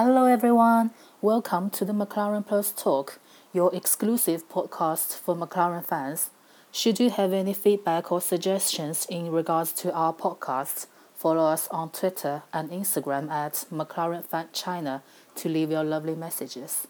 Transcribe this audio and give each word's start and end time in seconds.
Hello, 0.00 0.26
everyone. 0.26 0.92
Welcome 1.20 1.70
to 1.70 1.84
the 1.84 1.92
McLaren 1.92 2.46
Plus 2.46 2.70
Talk, 2.70 3.18
your 3.52 3.74
exclusive 3.74 4.48
podcast 4.48 5.18
for 5.18 5.34
McLaren 5.34 5.84
fans. 5.84 6.30
Should 6.70 7.00
you 7.00 7.10
have 7.10 7.32
any 7.32 7.52
feedback 7.52 8.12
or 8.12 8.20
suggestions 8.20 9.06
in 9.10 9.32
regards 9.32 9.72
to 9.72 9.92
our 9.92 10.14
podcast, 10.14 10.86
follow 11.16 11.44
us 11.46 11.66
on 11.72 11.90
Twitter 11.90 12.44
and 12.52 12.70
Instagram 12.70 13.28
at 13.28 13.64
McLaren 13.72 14.24
Fan 14.24 14.46
China 14.52 15.02
to 15.34 15.48
leave 15.48 15.72
your 15.72 15.82
lovely 15.82 16.14
messages. 16.14 16.86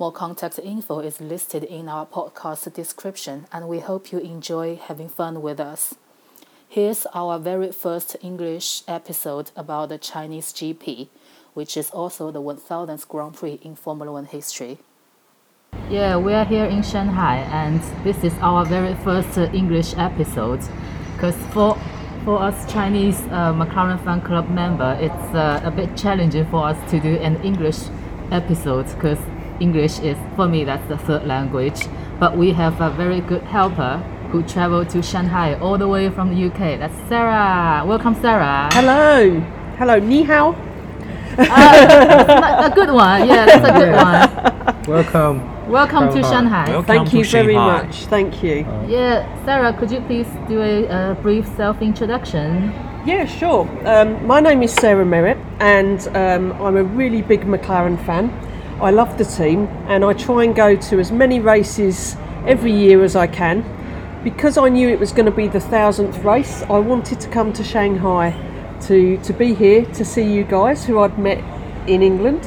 More 0.00 0.10
contact 0.10 0.58
info 0.58 0.98
is 0.98 1.20
listed 1.20 1.62
in 1.62 1.88
our 1.88 2.04
podcast 2.04 2.74
description, 2.74 3.46
and 3.52 3.68
we 3.68 3.78
hope 3.78 4.10
you 4.10 4.18
enjoy 4.18 4.74
having 4.74 5.08
fun 5.08 5.40
with 5.40 5.60
us. 5.60 5.94
Here's 6.68 7.06
our 7.14 7.38
very 7.38 7.70
first 7.70 8.16
English 8.20 8.82
episode 8.88 9.52
about 9.56 9.88
the 9.88 9.98
Chinese 9.98 10.52
GP, 10.52 11.08
which 11.54 11.76
is 11.76 11.90
also 11.90 12.30
the 12.30 12.40
1000th 12.40 13.06
Grand 13.08 13.34
Prix 13.34 13.58
in 13.62 13.74
Formula 13.74 14.12
One 14.12 14.26
history. 14.26 14.78
Yeah, 15.88 16.16
we 16.16 16.32
are 16.34 16.44
here 16.44 16.66
in 16.66 16.82
Shanghai, 16.82 17.38
and 17.50 17.80
this 18.04 18.22
is 18.22 18.32
our 18.40 18.64
very 18.64 18.94
first 19.04 19.36
uh, 19.38 19.50
English 19.52 19.94
episode. 19.96 20.60
Because 21.14 21.36
for 21.52 21.76
for 22.24 22.40
us 22.42 22.70
Chinese 22.70 23.18
uh, 23.30 23.52
McLaren 23.52 24.02
fan 24.04 24.20
club 24.20 24.48
member, 24.50 24.96
it's 25.00 25.34
uh, 25.34 25.60
a 25.64 25.70
bit 25.70 25.96
challenging 25.96 26.46
for 26.50 26.66
us 26.66 26.90
to 26.90 27.00
do 27.00 27.16
an 27.16 27.42
English 27.42 27.78
episode 28.30 28.86
because 28.94 29.18
English 29.58 29.98
is 30.00 30.16
for 30.36 30.46
me 30.46 30.64
that's 30.64 30.86
the 30.88 30.98
third 30.98 31.26
language. 31.26 31.86
But 32.18 32.36
we 32.36 32.52
have 32.52 32.80
a 32.80 32.90
very 32.90 33.20
good 33.20 33.42
helper 33.42 33.98
who 34.30 34.42
traveled 34.42 34.90
to 34.90 35.02
Shanghai 35.02 35.54
all 35.54 35.78
the 35.78 35.88
way 35.88 36.10
from 36.10 36.34
the 36.34 36.46
UK. 36.46 36.78
That's 36.78 36.94
Sarah. 37.08 37.82
Welcome, 37.86 38.14
Sarah. 38.14 38.68
Hello. 38.72 39.40
Hello, 39.78 39.98
ni 39.98 40.22
hao. 40.22 40.69
A 41.48 42.72
good 42.74 42.90
one. 42.90 43.28
Yeah, 43.28 43.46
that's 43.46 43.68
a 43.68 43.72
good 43.72 43.92
one. 43.92 44.84
Welcome. 44.86 45.70
Welcome 45.70 46.08
to 46.08 46.22
Shanghai. 46.22 46.30
Shanghai. 46.30 46.70
Welcome 46.70 46.86
Thank 46.86 47.10
to 47.10 47.18
you 47.18 47.24
very 47.24 47.54
Shanghai. 47.54 47.82
much. 47.82 47.96
Thank 48.06 48.42
you. 48.42 48.66
Yeah, 48.88 49.44
Sarah, 49.44 49.72
could 49.72 49.90
you 49.90 50.00
please 50.00 50.26
do 50.48 50.60
a, 50.60 50.88
uh 50.88 51.14
brief 51.22 51.46
self-introduction? 51.56 52.72
Yeah, 53.06 53.24
sure. 53.24 53.68
Um, 53.86 54.26
my 54.26 54.40
name 54.40 54.62
is 54.62 54.72
Sarah 54.74 55.06
Merritt, 55.06 55.38
and 55.58 56.06
um, 56.08 56.52
I'm 56.60 56.76
a 56.76 56.82
really 56.82 57.22
big 57.22 57.42
McLaren 57.42 58.04
fan. 58.04 58.30
I 58.82 58.90
love 58.90 59.16
the 59.16 59.24
team, 59.24 59.68
and 59.88 60.04
I 60.04 60.12
try 60.12 60.44
and 60.44 60.54
go 60.54 60.74
to 60.76 60.98
as 60.98 61.12
many 61.12 61.40
races 61.40 62.16
every 62.46 62.72
year 62.72 63.04
as 63.04 63.16
I 63.16 63.26
can. 63.26 63.64
Because 64.24 64.58
I 64.58 64.68
knew 64.68 64.88
it 64.88 64.98
was 64.98 65.12
going 65.12 65.26
to 65.26 65.32
be 65.32 65.48
the 65.48 65.60
thousandth 65.60 66.18
race, 66.24 66.62
I 66.62 66.78
wanted 66.78 67.20
to 67.20 67.28
come 67.30 67.52
to 67.54 67.64
Shanghai 67.64 68.32
to, 68.82 69.16
to 69.18 69.32
be 69.32 69.54
here 69.54 69.84
to 69.86 70.04
see 70.04 70.22
you 70.22 70.44
guys 70.44 70.84
who 70.84 71.00
I'd 71.00 71.18
met 71.18 71.38
in 71.88 72.02
England, 72.02 72.44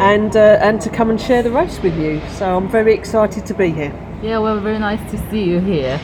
and 0.00 0.36
uh, 0.36 0.58
and 0.60 0.80
to 0.82 0.90
come 0.90 1.10
and 1.10 1.20
share 1.20 1.42
the 1.42 1.50
race 1.50 1.80
with 1.82 1.98
you. 1.98 2.20
So 2.30 2.56
I'm 2.56 2.68
very 2.68 2.94
excited 2.94 3.46
to 3.46 3.54
be 3.54 3.70
here. 3.70 3.92
Yeah, 4.22 4.38
well, 4.38 4.60
very 4.60 4.78
nice 4.78 5.10
to 5.10 5.30
see 5.30 5.44
you 5.44 5.60
here. 5.60 6.00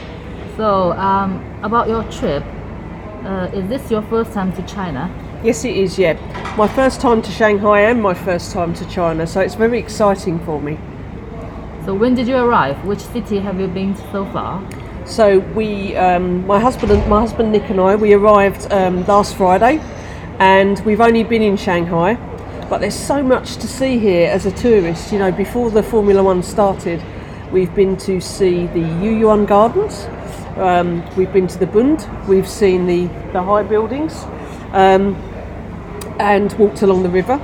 So, 0.56 0.92
um, 0.92 1.44
about 1.64 1.88
your 1.88 2.04
trip, 2.12 2.44
uh, 3.24 3.50
is 3.52 3.68
this 3.68 3.90
your 3.90 4.02
first 4.02 4.32
time 4.32 4.52
to 4.52 4.62
China? 4.62 5.10
Yes, 5.42 5.64
it 5.64 5.76
is, 5.76 5.98
yeah. 5.98 6.14
My 6.56 6.68
first 6.68 7.00
time 7.00 7.22
to 7.22 7.30
Shanghai 7.32 7.80
and 7.80 8.00
my 8.00 8.14
first 8.14 8.52
time 8.52 8.72
to 8.74 8.88
China, 8.88 9.26
so 9.26 9.40
it's 9.40 9.56
very 9.56 9.80
exciting 9.80 10.38
for 10.44 10.60
me. 10.60 10.78
So, 11.84 11.92
when 11.92 12.14
did 12.14 12.28
you 12.28 12.36
arrive? 12.36 12.84
Which 12.84 13.00
city 13.00 13.40
have 13.40 13.58
you 13.58 13.66
been 13.66 13.94
to 13.94 14.12
so 14.12 14.24
far? 14.26 14.62
So 15.04 15.38
we, 15.54 15.94
um, 15.96 16.46
my 16.46 16.58
husband 16.58 16.90
and 16.90 17.06
my 17.08 17.20
husband 17.20 17.52
Nick 17.52 17.68
and 17.70 17.78
I, 17.80 17.94
we 17.94 18.14
arrived 18.14 18.72
um, 18.72 19.04
last 19.06 19.36
Friday, 19.36 19.78
and 20.38 20.80
we've 20.80 21.00
only 21.00 21.22
been 21.22 21.42
in 21.42 21.56
Shanghai, 21.56 22.14
but 22.70 22.80
there's 22.80 22.98
so 22.98 23.22
much 23.22 23.56
to 23.56 23.68
see 23.68 23.98
here 23.98 24.30
as 24.30 24.46
a 24.46 24.50
tourist. 24.52 25.12
You 25.12 25.18
know, 25.18 25.30
before 25.30 25.70
the 25.70 25.82
Formula 25.82 26.22
One 26.22 26.42
started, 26.42 27.02
we've 27.52 27.72
been 27.74 27.96
to 27.98 28.18
see 28.20 28.66
the 28.68 28.80
Yuyuan 28.80 29.46
Gardens, 29.46 30.06
um, 30.56 31.04
we've 31.16 31.32
been 31.32 31.48
to 31.48 31.58
the 31.58 31.66
Bund, 31.66 32.08
we've 32.26 32.48
seen 32.48 32.86
the 32.86 33.06
the 33.32 33.42
high 33.42 33.62
buildings, 33.62 34.24
um, 34.72 35.14
and 36.18 36.50
walked 36.54 36.80
along 36.80 37.02
the 37.02 37.10
river. 37.10 37.34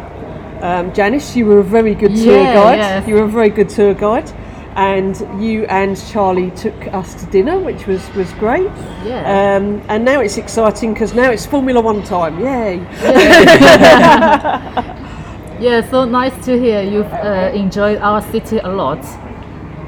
Um, 0.63 0.93
Janice, 0.95 1.37
you 1.37 1.45
were 1.47 1.59
a 1.59 1.65
very 1.65 1.95
good 1.95 2.15
tour 2.17 2.37
Yeah, 2.37 2.55
guide. 2.55 2.79
yes. 2.79 3.09
You 3.09 3.15
were 3.17 3.25
a 3.25 3.29
very 3.29 3.51
good 3.51 3.69
tour 3.69 3.93
guide. 3.95 4.31
And 4.77 5.17
you 5.43 5.65
and 5.67 5.97
Charlie 6.11 6.51
took 6.53 6.87
us 6.95 7.15
to 7.15 7.27
dinner, 7.27 7.59
which 7.59 7.87
was, 7.87 8.09
was 8.15 8.33
great. 8.35 8.71
Yeah. 9.05 9.57
Um, 9.57 9.83
and 9.89 10.05
now 10.05 10.21
it's 10.21 10.37
exciting 10.37 10.95
because 10.95 11.13
now 11.13 11.31
it's 11.31 11.45
Formula 11.45 11.81
One 11.81 12.03
time. 12.03 12.39
Yay! 12.41 12.79
Yeah, 15.61 15.87
so 15.91 16.07
nice 16.07 16.43
to 16.47 16.59
hear 16.59 16.81
you've 16.81 17.13
uh, 17.13 17.51
enjoyed 17.53 17.99
our 17.99 18.23
city 18.23 18.57
a 18.57 18.69
lot. 18.69 19.05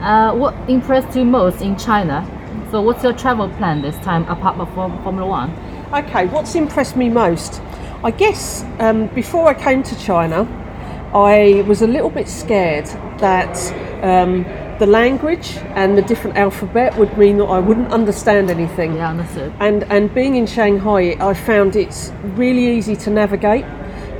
Uh, 0.02 0.34
what 0.34 0.54
impressed 0.68 1.16
you 1.16 1.24
most 1.24 1.62
in 1.62 1.78
China? 1.78 2.28
So, 2.70 2.82
what's 2.82 3.02
your 3.02 3.14
travel 3.14 3.48
plan 3.48 3.80
this 3.80 3.96
time 4.04 4.24
apart 4.28 4.56
from 4.74 5.02
Formula 5.02 5.26
One? 5.26 5.50
Okay, 5.94 6.26
what's 6.26 6.54
impressed 6.56 6.94
me 6.94 7.08
most? 7.08 7.62
I 8.04 8.10
guess 8.10 8.66
um, 8.80 9.06
before 9.14 9.48
I 9.48 9.54
came 9.54 9.82
to 9.84 9.98
China, 9.98 10.46
I 11.14 11.64
was 11.66 11.80
a 11.80 11.86
little 11.86 12.10
bit 12.10 12.28
scared 12.28 12.88
that 13.20 13.56
um, 14.04 14.44
the 14.82 14.86
language 14.88 15.48
and 15.76 15.96
the 15.96 16.02
different 16.02 16.36
alphabet 16.36 16.98
would 16.98 17.16
mean 17.16 17.36
that 17.38 17.44
I 17.44 17.60
wouldn't 17.60 17.92
understand 17.92 18.50
anything. 18.50 18.96
Yeah, 18.96 19.10
understood. 19.10 19.52
And 19.60 19.84
and 19.94 20.12
being 20.12 20.34
in 20.34 20.46
Shanghai, 20.56 21.04
I 21.30 21.34
found 21.34 21.76
it's 21.76 22.10
really 22.42 22.66
easy 22.76 22.96
to 23.04 23.08
navigate, 23.10 23.64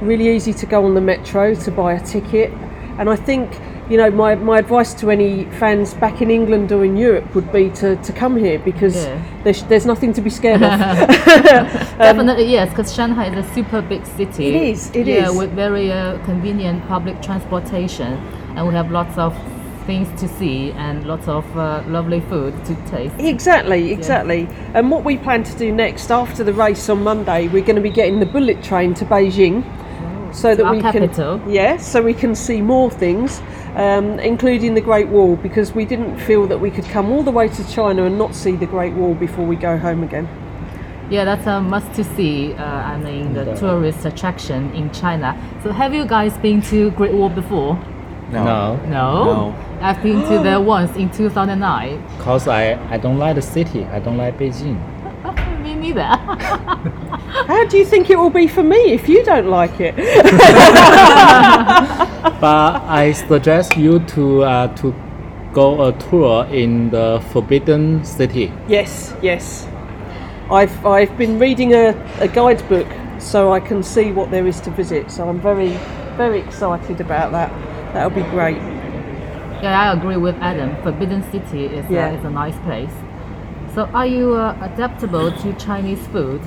really 0.00 0.28
easy 0.36 0.52
to 0.52 0.66
go 0.66 0.84
on 0.84 0.94
the 0.94 1.00
metro 1.00 1.44
to 1.64 1.70
buy 1.72 1.94
a 1.94 2.00
ticket. 2.14 2.50
And 2.98 3.10
I 3.10 3.16
think, 3.16 3.46
you 3.90 3.96
know, 3.96 4.10
my, 4.12 4.36
my 4.36 4.58
advice 4.58 4.94
to 5.00 5.10
any 5.10 5.46
fans 5.60 5.94
back 5.94 6.22
in 6.22 6.30
England 6.30 6.70
or 6.70 6.84
in 6.84 6.96
Europe 6.96 7.34
would 7.34 7.50
be 7.50 7.64
to, 7.80 7.96
to 7.96 8.12
come 8.12 8.36
here 8.36 8.58
because 8.60 8.94
Yeah. 8.94 9.42
there's, 9.44 9.62
there's 9.64 9.86
nothing 9.86 10.12
to 10.12 10.20
be 10.20 10.30
scared 10.30 10.62
of. 10.62 10.70
Definitely 12.08 12.44
yes, 12.56 12.68
because 12.68 12.94
Shanghai 12.94 13.26
is 13.32 13.38
a 13.44 13.54
super 13.54 13.80
big 13.82 14.04
city. 14.06 14.46
It 14.46 14.54
is, 14.70 14.90
it 14.94 15.06
yeah, 15.08 15.30
is. 15.30 15.36
with 15.36 15.50
very 15.64 15.90
uh, 15.90 16.18
convenient 16.24 16.86
public 16.86 17.20
transportation, 17.22 18.12
and 18.54 18.68
we 18.68 18.74
have 18.74 18.90
lots 18.92 19.16
of 19.18 19.32
things 19.82 20.08
to 20.20 20.28
see 20.28 20.72
and 20.72 21.06
lots 21.06 21.28
of 21.28 21.44
uh, 21.56 21.82
lovely 21.86 22.20
food 22.20 22.52
to 22.64 22.74
taste. 22.86 23.14
Exactly, 23.18 23.92
exactly. 23.92 24.48
And 24.74 24.90
what 24.90 25.04
we 25.04 25.18
plan 25.18 25.44
to 25.44 25.58
do 25.58 25.72
next 25.72 26.10
after 26.10 26.44
the 26.44 26.52
race 26.52 26.88
on 26.88 27.02
Monday, 27.02 27.48
we're 27.48 27.64
going 27.64 27.76
to 27.76 27.82
be 27.82 27.90
getting 27.90 28.20
the 28.20 28.26
bullet 28.26 28.62
train 28.62 28.94
to 28.94 29.04
Beijing, 29.04 29.62
so 30.34 30.54
that 30.54 30.64
our 30.64 30.74
we 30.74 30.80
capital. 30.80 31.38
can 31.40 31.50
yeah, 31.50 31.76
so 31.76 32.02
we 32.02 32.14
can 32.14 32.34
see 32.34 32.62
more 32.62 32.90
things, 32.90 33.42
um, 33.74 34.18
including 34.20 34.74
the 34.74 34.80
Great 34.80 35.08
Wall, 35.08 35.36
because 35.36 35.72
we 35.72 35.84
didn't 35.84 36.18
feel 36.18 36.46
that 36.46 36.58
we 36.58 36.70
could 36.70 36.86
come 36.86 37.10
all 37.10 37.22
the 37.22 37.30
way 37.30 37.48
to 37.48 37.68
China 37.70 38.04
and 38.04 38.18
not 38.18 38.34
see 38.34 38.56
the 38.56 38.66
Great 38.66 38.94
Wall 38.94 39.14
before 39.14 39.46
we 39.46 39.56
go 39.56 39.76
home 39.76 40.02
again. 40.02 40.28
Yeah, 41.10 41.24
that's 41.24 41.46
a 41.46 41.60
must 41.60 41.92
to 41.94 42.04
see. 42.04 42.54
Uh, 42.54 42.64
I 42.64 42.96
mean, 42.96 43.34
the 43.34 43.54
tourist 43.54 44.06
attraction 44.06 44.72
in 44.74 44.90
China. 44.92 45.36
So, 45.62 45.70
have 45.70 45.92
you 45.92 46.06
guys 46.06 46.38
been 46.38 46.62
to 46.62 46.90
Great 46.92 47.12
Wall 47.12 47.28
before? 47.28 47.78
No, 48.32 48.76
No. 48.88 49.24
No. 49.24 49.54
I've 49.80 50.02
been 50.02 50.20
to 50.22 50.42
there 50.42 50.60
once 50.76 50.96
in 50.96 51.10
2009. 51.10 52.02
cause 52.20 52.48
I, 52.48 52.78
I 52.90 52.98
don't 52.98 53.18
like 53.18 53.34
the 53.36 53.42
city. 53.42 53.84
I 53.84 53.98
don't 53.98 54.16
like 54.16 54.38
Beijing. 54.38 54.78
Me 55.62 55.74
neither. 55.74 56.02
How 57.46 57.64
do 57.66 57.78
you 57.78 57.84
think 57.84 58.10
it 58.10 58.18
will 58.18 58.30
be 58.30 58.46
for 58.48 58.62
me 58.62 58.92
if 58.92 59.08
you 59.08 59.24
don't 59.24 59.48
like 59.48 59.80
it? 59.80 59.94
but 62.40 62.82
I 62.86 63.12
suggest 63.12 63.76
you 63.76 64.00
to 64.00 64.42
uh, 64.42 64.68
to 64.76 64.94
go 65.52 65.88
a 65.88 65.92
tour 65.92 66.44
in 66.46 66.90
the 66.90 67.22
Forbidden 67.32 68.04
City. 68.04 68.52
yes, 68.68 69.14
yes. 69.22 69.66
I've 70.50 70.84
I've 70.84 71.16
been 71.16 71.38
reading 71.38 71.72
a, 71.74 71.94
a 72.20 72.28
guidebook 72.28 72.86
so 73.18 73.52
I 73.52 73.60
can 73.60 73.82
see 73.82 74.12
what 74.12 74.30
there 74.30 74.46
is 74.46 74.60
to 74.62 74.70
visit. 74.70 75.10
So 75.10 75.28
I'm 75.28 75.40
very 75.40 75.78
very 76.16 76.40
excited 76.40 77.00
about 77.00 77.32
that. 77.32 77.50
That'll 77.92 78.10
be 78.10 78.22
great. 78.30 78.56
Yeah, 79.62 79.80
I 79.80 79.92
agree 79.92 80.16
with 80.16 80.36
Adam. 80.36 80.76
Forbidden 80.82 81.22
City 81.30 81.66
is, 81.66 81.88
Yeah. 81.88 82.08
uh, 82.08 82.12
is 82.14 82.24
a 82.24 82.30
nice 82.30 82.58
place. 82.60 82.92
So, 83.74 83.88
are 83.94 84.06
you 84.06 84.34
uh, 84.34 84.56
adaptable 84.60 85.30
to 85.30 85.52
Chinese 85.54 86.04
food? 86.08 86.40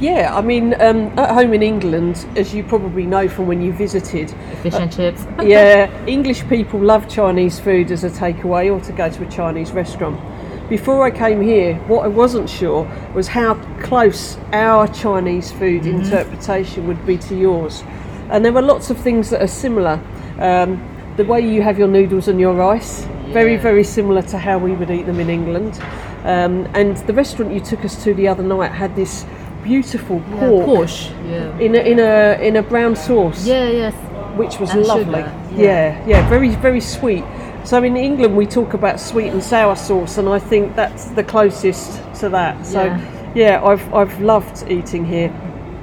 Yeah, 0.00 0.36
I 0.36 0.40
mean, 0.40 0.74
um, 0.80 1.18
at 1.18 1.30
home 1.30 1.54
in 1.54 1.62
England, 1.62 2.26
as 2.36 2.54
you 2.54 2.62
probably 2.62 3.06
know 3.06 3.28
from 3.28 3.46
when 3.46 3.60
you 3.62 3.72
visited, 3.72 4.30
Fish 4.62 4.74
and 4.74 4.92
chips? 4.92 5.26
yeah, 5.42 5.90
English 6.06 6.46
people 6.48 6.80
love 6.80 7.08
Chinese 7.08 7.58
food 7.58 7.90
as 7.90 8.04
a 8.04 8.10
takeaway 8.10 8.72
or 8.72 8.80
to 8.84 8.92
go 8.92 9.08
to 9.10 9.22
a 9.26 9.30
Chinese 9.30 9.72
restaurant. 9.72 10.20
Before 10.68 11.02
I 11.04 11.10
came 11.10 11.40
here, 11.40 11.76
what 11.86 12.04
I 12.04 12.08
wasn't 12.08 12.50
sure 12.50 12.84
was 13.14 13.28
how 13.28 13.54
close 13.80 14.36
our 14.52 14.86
Chinese 14.88 15.50
food 15.50 15.86
interpretation 15.86 16.86
would 16.86 17.04
be 17.06 17.16
to 17.18 17.34
yours. 17.34 17.82
And 18.30 18.44
there 18.44 18.52
were 18.52 18.62
lots 18.62 18.90
of 18.90 18.98
things 18.98 19.30
that 19.30 19.40
are 19.42 19.48
similar. 19.48 19.98
Um, 20.38 20.80
the 21.16 21.24
way 21.24 21.40
you 21.40 21.62
have 21.62 21.78
your 21.78 21.88
noodles 21.88 22.28
and 22.28 22.38
your 22.40 22.54
rice, 22.54 23.06
very, 23.32 23.54
Yeah. 23.54 23.60
very 23.60 23.84
similar 23.84 24.22
to 24.22 24.38
how 24.38 24.58
we 24.58 24.72
would 24.72 24.90
eat 24.90 25.06
them 25.06 25.18
in 25.20 25.28
England. 25.28 25.80
Um, 26.24 26.66
and 26.74 26.96
the 27.08 27.12
restaurant 27.12 27.52
you 27.52 27.60
took 27.60 27.84
us 27.84 28.02
to 28.04 28.14
the 28.14 28.28
other 28.28 28.42
night 28.42 28.70
had 28.72 28.94
this 28.94 29.24
beautiful 29.64 30.22
Yeah, 30.34 30.40
pork. 30.48 30.88
Yeah. 31.28 31.58
in 31.58 31.74
a, 31.74 31.78
in 31.78 31.98
a 31.98 32.38
in 32.40 32.56
a 32.56 32.62
brown 32.62 32.94
sauce. 32.96 33.44
Yeah, 33.46 33.68
yes. 33.68 33.94
which 34.36 34.60
was 34.60 34.70
And 34.70 34.86
lovely. 34.86 35.04
sugar, 35.04 35.32
yeah, 35.56 36.00
yeah, 36.06 36.28
very 36.28 36.50
very 36.50 36.80
sweet. 36.80 37.24
So 37.64 37.82
in 37.82 37.96
England 37.96 38.36
we 38.36 38.46
talk 38.46 38.72
about 38.74 39.00
sweet 39.00 39.32
and 39.32 39.42
sour 39.42 39.74
sauce, 39.76 40.16
and 40.18 40.28
I 40.28 40.38
think 40.38 40.76
that's 40.76 41.06
the 41.06 41.24
closest 41.24 42.00
to 42.20 42.28
that. 42.28 42.64
So 42.64 42.84
Yeah. 42.84 43.00
yeah, 43.34 43.64
I've 43.64 43.92
I've 43.92 44.20
loved 44.20 44.64
eating 44.70 45.04
here. 45.04 45.30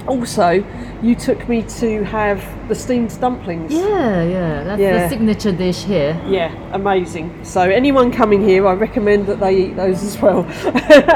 Also, 0.08 0.64
you 1.02 1.16
took 1.16 1.48
me 1.50 1.64
to 1.64 2.04
have 2.04 2.44
the 2.68 2.76
steamed 2.76 3.20
dumplings. 3.20 3.74
Yeah, 3.74 4.24
yeah, 4.24 4.64
that's 4.64 4.80
Yeah. 4.80 5.04
the 5.04 5.10
signature 5.10 5.52
dish 5.52 5.84
here. 5.84 6.20
Yeah, 6.28 6.52
amazing. 6.74 7.32
So 7.44 7.62
anyone 7.62 8.12
coming 8.12 8.44
here, 8.44 8.68
I 8.68 8.74
recommend 8.74 9.26
that 9.28 9.40
they 9.40 9.56
eat 9.56 9.76
those 9.76 10.04
as 10.04 10.22
well. 10.22 10.46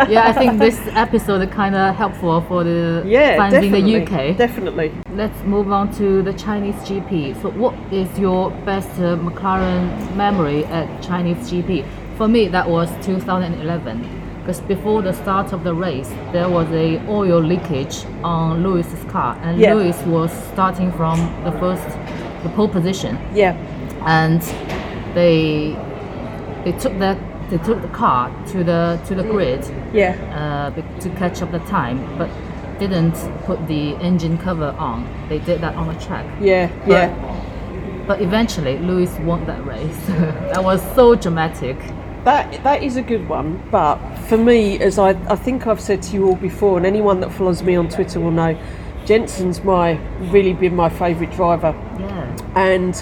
yeah, 0.10 0.28
I 0.28 0.34
think 0.34 0.60
this 0.60 0.80
episode 0.94 1.42
is 1.42 1.54
kind 1.54 1.76
of 1.76 1.96
helpful 1.96 2.42
for 2.42 2.64
the 2.64 3.04
yeah, 3.06 3.48
in 3.60 3.72
the 3.72 4.02
UK. 4.02 4.38
Definitely. 4.38 4.92
Let's 5.14 5.42
move 5.44 5.72
on 5.72 5.92
to 5.96 6.22
the 6.22 6.34
Chinese 6.34 6.76
GP. 6.88 7.42
So, 7.42 7.50
what 7.52 7.76
is 7.92 8.08
your 8.20 8.52
best 8.66 8.90
uh, 9.00 9.18
McLaren 9.18 10.16
memory 10.16 10.66
at 10.66 10.88
Chinese 11.02 11.50
GP? 11.50 11.86
For 12.18 12.28
me, 12.28 12.48
that 12.50 12.70
was 12.70 12.90
2011. 13.06 14.19
Because 14.40 14.62
before 14.62 15.02
the 15.02 15.14
start 15.14 15.54
of 15.54 15.64
the 15.64 15.74
race, 15.74 16.10
there 16.32 16.50
was 16.50 16.68
a 16.72 17.00
oil 17.08 17.40
leakage 17.42 18.06
on 18.24 18.64
Lewis's 18.64 19.04
car, 19.12 19.38
and 19.44 19.60
Yeah. 19.60 19.74
Lewis 19.74 20.02
was 20.06 20.32
starting 20.54 20.92
from 20.94 21.18
the 21.44 21.52
first, 21.54 21.88
the 22.44 22.50
pole 22.50 22.68
position, 22.70 23.18
Yeah. 23.34 23.56
and 24.06 24.42
they 25.14 25.76
they 26.64 26.72
took 26.74 26.98
the 27.00 27.18
they 27.50 27.58
took 27.58 27.82
the 27.82 27.88
car 27.90 28.30
to 28.52 28.64
the 28.64 29.00
to 29.08 29.16
the 29.16 29.24
grid 29.24 29.62
Yeah. 29.94 30.14
uh, 30.40 31.00
to 31.02 31.10
catch 31.10 31.42
up 31.42 31.52
the 31.52 31.60
time, 31.60 32.00
but 32.18 32.30
didn't 32.80 33.16
put 33.46 33.68
the 33.68 33.96
engine 34.02 34.38
cover 34.38 34.74
on. 34.80 35.06
They 35.28 35.40
did 35.40 35.60
that 35.62 35.76
on 35.76 35.88
the 35.88 35.96
track. 36.06 36.26
Yeah. 36.42 36.70
But, 36.86 36.92
Yeah. 36.92 37.10
But 38.08 38.22
eventually, 38.22 38.78
Lewis 38.80 39.12
won 39.20 39.46
that 39.46 39.64
race. 39.66 40.06
that 40.54 40.64
was 40.64 40.82
so 40.96 41.14
dramatic. 41.16 41.78
That 42.26 42.64
that 42.64 42.84
is 42.84 42.96
a 42.98 43.02
good 43.02 43.28
one, 43.30 43.62
but 43.72 43.98
for 44.28 44.38
me, 44.38 44.80
as 44.80 45.00
I, 45.00 45.10
I 45.32 45.36
think 45.36 45.68
I've 45.68 45.80
said 45.82 46.02
to 46.04 46.14
you 46.14 46.28
all 46.28 46.36
before, 46.36 46.78
and 46.78 46.86
anyone 46.86 47.20
that 47.22 47.32
follows 47.32 47.64
me 47.64 47.76
on 47.76 47.88
Twitter 47.90 48.20
will 48.20 48.32
know, 48.32 48.60
Jensen's 49.06 49.64
my 49.64 49.94
really 50.32 50.54
been 50.54 50.76
my 50.76 50.90
favourite 50.90 51.34
driver, 51.34 51.74
Yeah. 52.00 52.36
and 52.56 52.96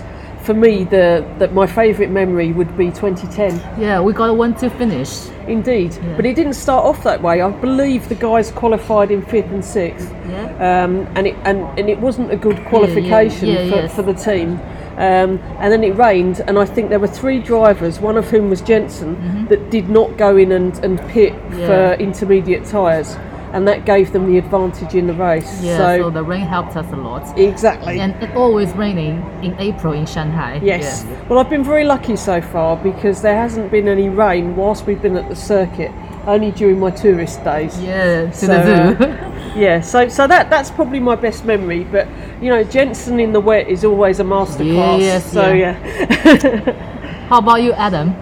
for 0.44 0.54
me, 0.54 0.84
the 0.86 1.26
that 1.40 1.54
my 1.54 1.66
favourite 1.68 2.12
memory 2.12 2.54
would 2.54 2.78
be 2.78 2.86
2010. 2.92 3.82
Yeah, 3.82 4.00
we 4.02 4.14
got 4.14 4.30
a 4.30 4.34
one 4.34 4.54
to 4.56 4.70
finish. 4.70 5.28
Indeed, 5.48 5.98
but 6.18 6.26
it 6.26 6.36
didn't 6.36 6.54
start 6.56 6.84
off 6.86 7.04
that 7.04 7.22
way. 7.24 7.42
I 7.42 7.50
believe 7.50 8.10
the 8.10 8.16
guys 8.16 8.52
qualified 8.52 9.12
in 9.12 9.22
fifth 9.26 9.50
and 9.52 9.64
sixth, 9.64 10.14
Yeah. 10.30 10.84
um, 10.84 11.08
and 11.16 11.26
it 11.28 11.36
and, 11.44 11.60
and 11.80 11.90
it 11.90 12.00
wasn't 12.00 12.32
a 12.32 12.38
good 12.38 12.64
qualification 12.66 13.48
yeah, 13.48 13.70
for, 13.70 13.76
yes. 13.78 13.96
for 13.96 14.02
the 14.04 14.14
team. 14.14 14.60
Um, 14.98 15.38
and 15.60 15.72
then 15.72 15.84
it 15.84 15.96
rained, 15.96 16.40
and 16.48 16.58
I 16.58 16.66
think 16.66 16.90
there 16.90 17.00
were 17.00 17.08
three 17.08 17.40
drivers, 17.40 18.00
one 18.00 18.18
of 18.18 18.30
whom 18.32 18.50
was 18.50 18.62
Jensen, 18.62 19.46
that 19.48 19.70
did 19.70 19.90
not 19.90 20.18
go 20.18 20.36
in 20.38 20.52
and, 20.52 20.76
and 20.84 21.00
pit 21.10 21.34
Mm-hmm. 21.34 21.60
Yeah. 21.60 21.68
for 21.96 22.02
intermediate 22.02 22.66
tyres, 22.66 23.16
and 23.54 23.68
that 23.68 23.86
gave 23.86 24.12
them 24.12 24.26
the 24.32 24.38
advantage 24.40 24.96
in 24.96 25.06
the 25.08 25.14
race. 25.14 25.62
Yeah, 25.64 25.78
so, 25.78 25.98
so, 26.04 26.10
the 26.10 26.24
rain 26.24 26.42
helped 26.42 26.76
us 26.76 26.92
a 26.92 26.96
lot. 26.96 27.38
exactly. 27.38 28.00
And 28.00 28.16
it 28.24 28.36
always 28.36 28.72
raining 28.74 29.22
in 29.44 29.56
April 29.60 29.94
in 29.94 30.06
Shanghai. 30.08 30.60
Yes. 30.64 31.06
Yeah. 31.08 31.24
Well, 31.30 31.38
I've 31.40 31.50
been 31.50 31.64
very 31.64 31.84
lucky 31.84 32.16
so 32.16 32.42
far 32.42 32.76
because 32.76 33.22
there 33.22 33.36
hasn't 33.38 33.70
been 33.72 33.88
any 33.88 34.10
rain 34.10 34.56
whilst 34.56 34.86
we've 34.88 35.02
been 35.02 35.16
at 35.16 35.30
the 35.30 35.36
circuit, 35.36 35.92
only 36.26 36.52
during 36.52 36.80
my 36.80 36.90
tourist 36.92 37.44
days. 37.44 37.80
Yeah, 37.82 38.26
to 38.26 38.34
So, 38.34 38.48
the 38.48 38.98
zoo. 38.98 39.04
uh, 39.06 39.27
Yeah, 39.58 39.82
so 39.82 40.08
so 40.08 40.28
that 40.28 40.50
that's 40.50 40.70
probably 40.70 41.00
my 41.00 41.16
best 41.16 41.44
memory. 41.46 41.84
But 41.84 42.08
you 42.42 42.50
know, 42.50 42.64
Jensen 42.64 43.20
in 43.20 43.34
the 43.34 43.40
wet 43.40 43.68
is 43.68 43.84
always 43.84 44.20
a 44.20 44.24
masterclass. 44.24 45.00
Yes, 45.00 45.32
so 45.32 45.52
yeah. 45.52 45.76
yeah. 45.84 46.74
How 47.30 47.40
about 47.40 47.62
you, 47.64 47.74
Adam? 47.74 48.14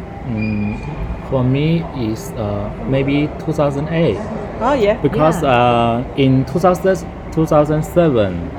For 1.29 1.43
me, 1.43 1.83
is 1.97 2.31
uh, 2.31 2.69
maybe 2.87 3.27
2008 3.45 4.15
Oh 4.61 4.73
yeah. 4.73 4.95
because 5.01 5.41
Yeah. 5.43 5.49
uh, 5.49 6.03
in 6.17 6.45
2000, 6.45 7.05
2007, 7.33 8.51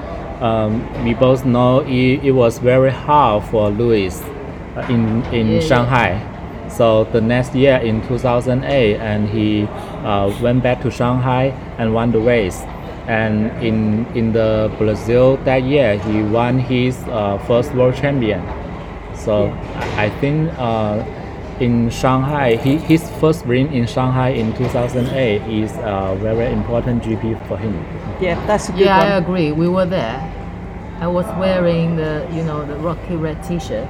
um, 0.43 1.05
we 1.05 1.15
both 1.15 1.47
know 1.47 1.81
it, 1.81 2.25
it 2.25 2.33
was 2.33 2.59
very 2.59 2.91
hard 2.91 3.45
for 3.45 3.71
Lewis 3.71 4.21
uh, 4.77 4.85
in 4.91 5.23
in 5.33 5.47
Yeah. 5.49 5.61
Shanghai. 5.61 6.21
So 6.69 7.05
the 7.05 7.21
next 7.21 7.55
year 7.55 7.77
in 7.77 8.07
2008, 8.09 8.97
and 8.97 9.29
he 9.29 9.65
uh, 10.05 10.37
went 10.43 10.63
back 10.63 10.83
to 10.83 10.91
Shanghai 10.91 11.55
and 11.79 11.95
won 11.95 12.13
the 12.13 12.21
race. 12.21 12.63
And 13.07 13.51
in 13.63 14.05
in 14.17 14.33
the 14.33 14.73
Brazil 14.79 15.37
that 15.45 15.63
year, 15.63 15.99
he 15.99 16.23
won 16.23 16.59
his 16.59 16.97
uh, 17.09 17.39
first 17.47 17.73
world 17.75 17.95
champion. 17.95 18.43
So 19.15 19.51
I 19.77 20.07
I 20.07 20.11
think 20.21 20.53
uh, 20.59 21.03
in 21.61 21.91
Shanghai, 21.91 22.57
he, 22.57 22.77
his 22.77 23.09
first 23.19 23.47
win 23.47 23.73
in 23.73 23.87
Shanghai 23.87 24.31
in 24.31 24.55
2008 24.57 25.43
is 25.49 25.73
a 25.79 26.17
very 26.21 26.53
important 26.53 27.03
GP 27.03 27.49
for 27.49 27.57
him. 27.57 27.75
Yeah, 28.21 28.35
that's 28.47 28.69
a 28.69 28.73
good 28.73 28.83
Yeah, 28.83 29.01
I 29.01 29.17
agree. 29.17 29.53
We 29.53 29.69
were 29.69 29.87
there. 29.87 30.21
I 31.01 31.07
was 31.07 31.27
wearing 31.39 31.97
the, 31.97 32.29
you 32.33 32.43
know, 32.43 32.65
the 32.65 32.77
Rocky 32.77 33.17
Red 33.17 33.43
T-shirt. 33.43 33.89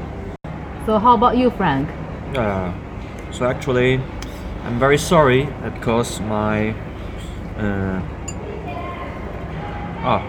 So 0.87 0.99
how 0.99 1.15
about 1.15 1.37
you, 1.37 1.51
Frank? 1.51 1.89
Uh, 2.37 2.73
so 3.33 3.47
actually, 3.47 4.01
I'm 4.65 4.79
very 4.79 4.99
sorry 4.99 5.47
because 5.65 6.21
my 6.21 6.75
uh, 7.57 8.03
ah 10.05 10.23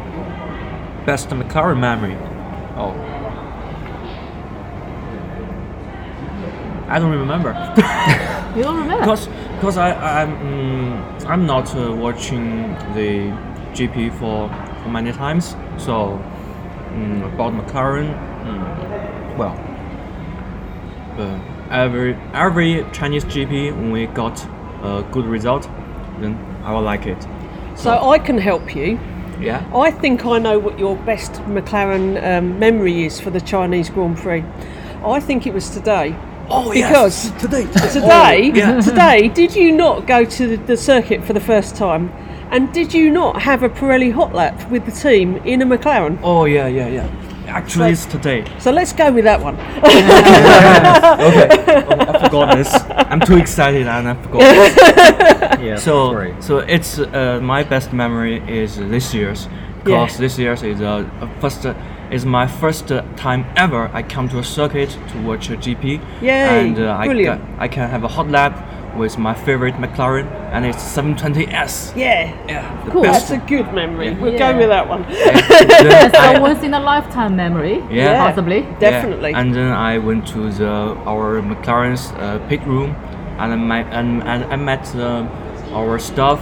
best 1.05 1.29
McLaren 1.29 1.79
memory. 1.79 2.15
Oh, 2.77 2.93
I 6.87 6.99
don't 6.99 7.11
remember 7.11 7.51
You 8.55 8.63
don't 8.63 8.77
remember? 8.77 9.01
because 9.03 9.27
because 9.55 9.77
I 9.77 9.91
I'm 10.21 10.31
mm, 10.37 11.25
I'm 11.27 11.45
not 11.45 11.75
uh, 11.75 11.93
watching 11.93 12.73
the 12.93 13.35
GP 13.73 14.11
for, 14.17 14.49
for 14.81 14.89
many 14.89 15.11
times. 15.11 15.57
So 15.77 16.21
mm, 16.93 17.33
about 17.33 17.51
McLaren, 17.53 18.15
mm, 18.45 19.37
well, 19.37 19.55
uh, 21.19 21.56
every 21.69 22.15
every 22.33 22.85
Chinese 22.91 23.25
GP 23.25 23.71
when 23.71 23.91
we 23.91 24.07
got 24.07 24.43
a 24.83 25.05
good 25.11 25.25
result, 25.25 25.63
then 26.19 26.35
I 26.63 26.73
will 26.73 26.81
like 26.81 27.05
it. 27.05 27.27
So 27.75 28.09
I 28.09 28.19
can 28.19 28.37
help 28.37 28.75
you. 28.75 28.99
Yeah. 29.39 29.69
I 29.73 29.91
think 29.91 30.25
I 30.25 30.39
know 30.39 30.57
what 30.57 30.79
your 30.79 30.95
best 30.95 31.33
McLaren 31.43 32.21
um, 32.23 32.57
memory 32.57 33.05
is 33.05 33.19
for 33.19 33.29
the 33.29 33.41
Chinese 33.41 33.89
Grand 33.89 34.17
Prix. 34.17 34.43
I 35.05 35.19
think 35.19 35.45
it 35.45 35.53
was 35.53 35.69
today. 35.69 36.15
Oh 36.49 36.71
Because 36.71 37.31
today. 37.33 37.65
Today, 37.91 38.51
yeah. 38.55 38.81
today, 38.81 39.27
did 39.33 39.55
you 39.55 39.71
not 39.71 40.07
go 40.07 40.25
to 40.25 40.47
the, 40.47 40.55
the 40.63 40.77
circuit 40.77 41.23
for 41.23 41.33
the 41.33 41.41
first 41.41 41.75
time? 41.75 42.09
And 42.49 42.73
did 42.73 42.93
you 42.93 43.11
not 43.11 43.41
have 43.41 43.61
a 43.63 43.69
Pirelli 43.69 44.11
hot 44.11 44.33
lap 44.33 44.71
with 44.71 44.85
the 44.85 44.91
team 44.91 45.35
in 45.37 45.61
a 45.61 45.65
McLaren? 45.65 46.19
Oh 46.23 46.45
yeah, 46.45 46.67
yeah, 46.67 46.87
yeah. 46.87 47.26
Actually, 47.47 47.95
So- 47.95 48.03
it's 48.03 48.05
today. 48.05 48.43
So 48.59 48.71
let's 48.71 48.93
go 48.93 49.11
with 49.11 49.23
that 49.23 49.41
one. 49.41 49.55
okay. 49.83 51.47
Oh, 51.89 51.99
I 51.99 52.19
forgot 52.25 52.55
this. 52.57 52.73
I'm 53.11 53.19
too 53.19 53.37
excited 53.37 53.87
and 53.87 54.09
I 54.09 54.13
forgot. 54.15 54.39
this. 54.39 55.59
Yeah, 55.67 55.75
so 55.77 56.33
so 56.39 56.57
it's 56.59 56.99
uh, 56.99 57.39
my 57.41 57.63
best 57.63 57.91
memory 57.93 58.41
is 58.47 58.77
this 58.77 59.13
year's 59.13 59.47
because 59.83 60.11
Yeah. 60.13 60.19
this 60.19 60.37
year's 60.37 60.63
is 60.63 60.81
uh, 60.81 61.05
a 61.21 61.27
first 61.41 61.65
uh, 61.65 61.73
is 62.11 62.25
my 62.25 62.47
first 62.47 62.91
uh, 62.91 63.01
time 63.15 63.45
ever 63.55 63.89
I 63.93 64.03
come 64.03 64.29
to 64.29 64.39
a 64.39 64.43
circuit 64.43 64.89
to 65.11 65.21
watch 65.23 65.49
a 65.49 65.57
GP. 65.57 65.99
Yay, 66.21 66.29
And 66.31 66.79
uh, 66.79 66.95
I, 66.99 67.05
brilliant. 67.07 67.41
ca- 67.41 67.63
I 67.63 67.67
can 67.67 67.89
have 67.89 68.03
a 68.03 68.07
hot 68.07 68.29
lap 68.29 68.53
with 68.97 69.17
my 69.17 69.33
favorite 69.33 69.75
McLaren 69.75 70.25
and 70.51 70.65
it's 70.65 70.83
720S. 70.95 71.95
Yeah, 71.95 72.33
Yeah, 72.47 72.83
the 72.85 72.91
Cool. 72.91 73.01
that's 73.03 73.29
best. 73.29 73.31
a 73.31 73.37
good 73.47 73.73
memory. 73.73 74.07
Yeah. 74.09 74.19
We'll 74.21 74.33
Yeah. 74.33 74.51
go 74.51 74.57
with 74.57 74.69
that 74.69 74.87
one. 74.89 75.03
Then 75.09 76.11
So 76.13 76.19
I- 76.19 76.39
once 76.39 76.63
in 76.63 76.73
a 76.73 76.79
lifetime 76.79 77.35
memory, 77.35 77.83
Yeah. 77.91 78.25
possibly. 78.25 78.59
Yeah, 78.61 78.79
Definitely. 78.79 79.33
And 79.33 79.53
then 79.53 79.71
I 79.71 79.97
went 79.99 80.25
to 80.33 80.49
the 80.51 80.95
our 81.05 81.41
McLaren's 81.41 82.11
uh, 82.19 82.39
pit 82.49 82.61
room, 82.65 82.95
and 83.39 83.53
I 83.53 83.55
met 83.55 83.85
and, 83.91 84.23
and 84.23 84.43
I 84.51 84.55
met 84.55 84.83
uh, 84.95 85.25
our 85.73 85.99
staff. 85.99 86.39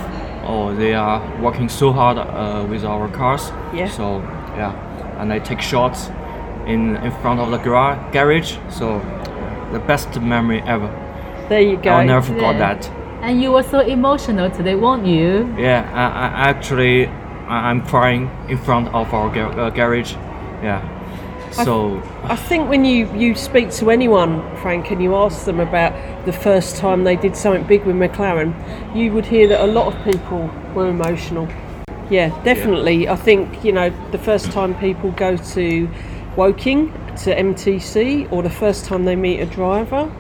Oh, 0.47 0.73
they 0.75 0.93
are 0.93 1.21
working 1.41 1.69
so 1.69 1.91
hard 1.91 2.17
uh, 2.17 2.65
with 2.69 2.83
our 2.85 3.07
cars. 3.09 3.51
Yeah. 3.73 3.87
So 3.89 4.21
yeah, 4.57 4.71
and 5.19 5.33
I 5.33 5.39
take 5.39 5.61
shots 5.61 6.09
in 6.67 6.95
in 6.97 7.11
front 7.21 7.39
of 7.39 7.49
the 7.51 7.57
gara- 7.57 7.97
garage. 8.11 8.57
So 8.69 9.01
the 9.71 9.79
best 9.79 10.21
memory 10.21 10.61
ever. 10.67 10.89
There 11.49 11.61
you 11.61 11.77
go. 11.77 11.91
I'll 11.91 12.05
never 12.05 12.25
forget 12.25 12.55
Yeah. 12.55 12.73
that. 12.73 12.89
And 13.21 13.41
you 13.41 13.51
were 13.51 13.63
so 13.63 13.79
emotional 13.79 14.49
today, 14.51 14.75
weren't 14.75 15.05
you? 15.05 15.53
Yeah, 15.57 15.89
I, 15.93 16.27
I 16.27 16.49
actually 16.49 17.07
I, 17.47 17.69
I'm 17.69 17.85
crying 17.85 18.29
in 18.49 18.57
front 18.57 18.87
of 18.89 19.13
our 19.13 19.29
gar- 19.33 19.57
uh, 19.59 19.69
garage. 19.69 20.13
Yeah. 20.63 20.81
So 21.51 22.01
I 22.23 22.35
think 22.35 22.69
when 22.69 22.83
you, 22.83 23.09
you 23.15 23.33
speak 23.33 23.71
to 23.71 23.89
anyone, 23.89 24.41
Frank, 24.57 24.91
and 24.91 25.01
you 25.01 25.15
ask 25.15 25.45
them 25.45 25.59
about 25.61 25.93
the 26.25 26.33
first 26.33 26.75
time 26.75 27.05
they 27.05 27.15
did 27.15 27.35
something 27.37 27.63
big 27.65 27.85
with 27.85 27.95
McLaren, 27.95 28.53
you 28.95 29.13
would 29.13 29.25
hear 29.25 29.47
that 29.47 29.61
a 29.63 29.67
lot 29.67 29.93
of 29.93 30.03
people 30.03 30.49
were 30.73 30.87
emotional. 30.87 31.47
Yeah, 32.09 32.29
definitely. 32.43 33.07
I 33.07 33.15
think, 33.15 33.63
you 33.63 33.71
know, 33.71 33.89
the 34.11 34.17
first 34.17 34.51
time 34.51 34.75
people 34.75 35.11
go 35.11 35.37
to 35.37 35.89
Woking 36.35 36.91
to 37.23 37.33
MTC 37.33 38.29
or 38.31 38.43
the 38.43 38.49
first 38.49 38.83
time 38.85 39.05
they 39.05 39.15
meet 39.15 39.39
a 39.39 39.45
driver. 39.45 40.11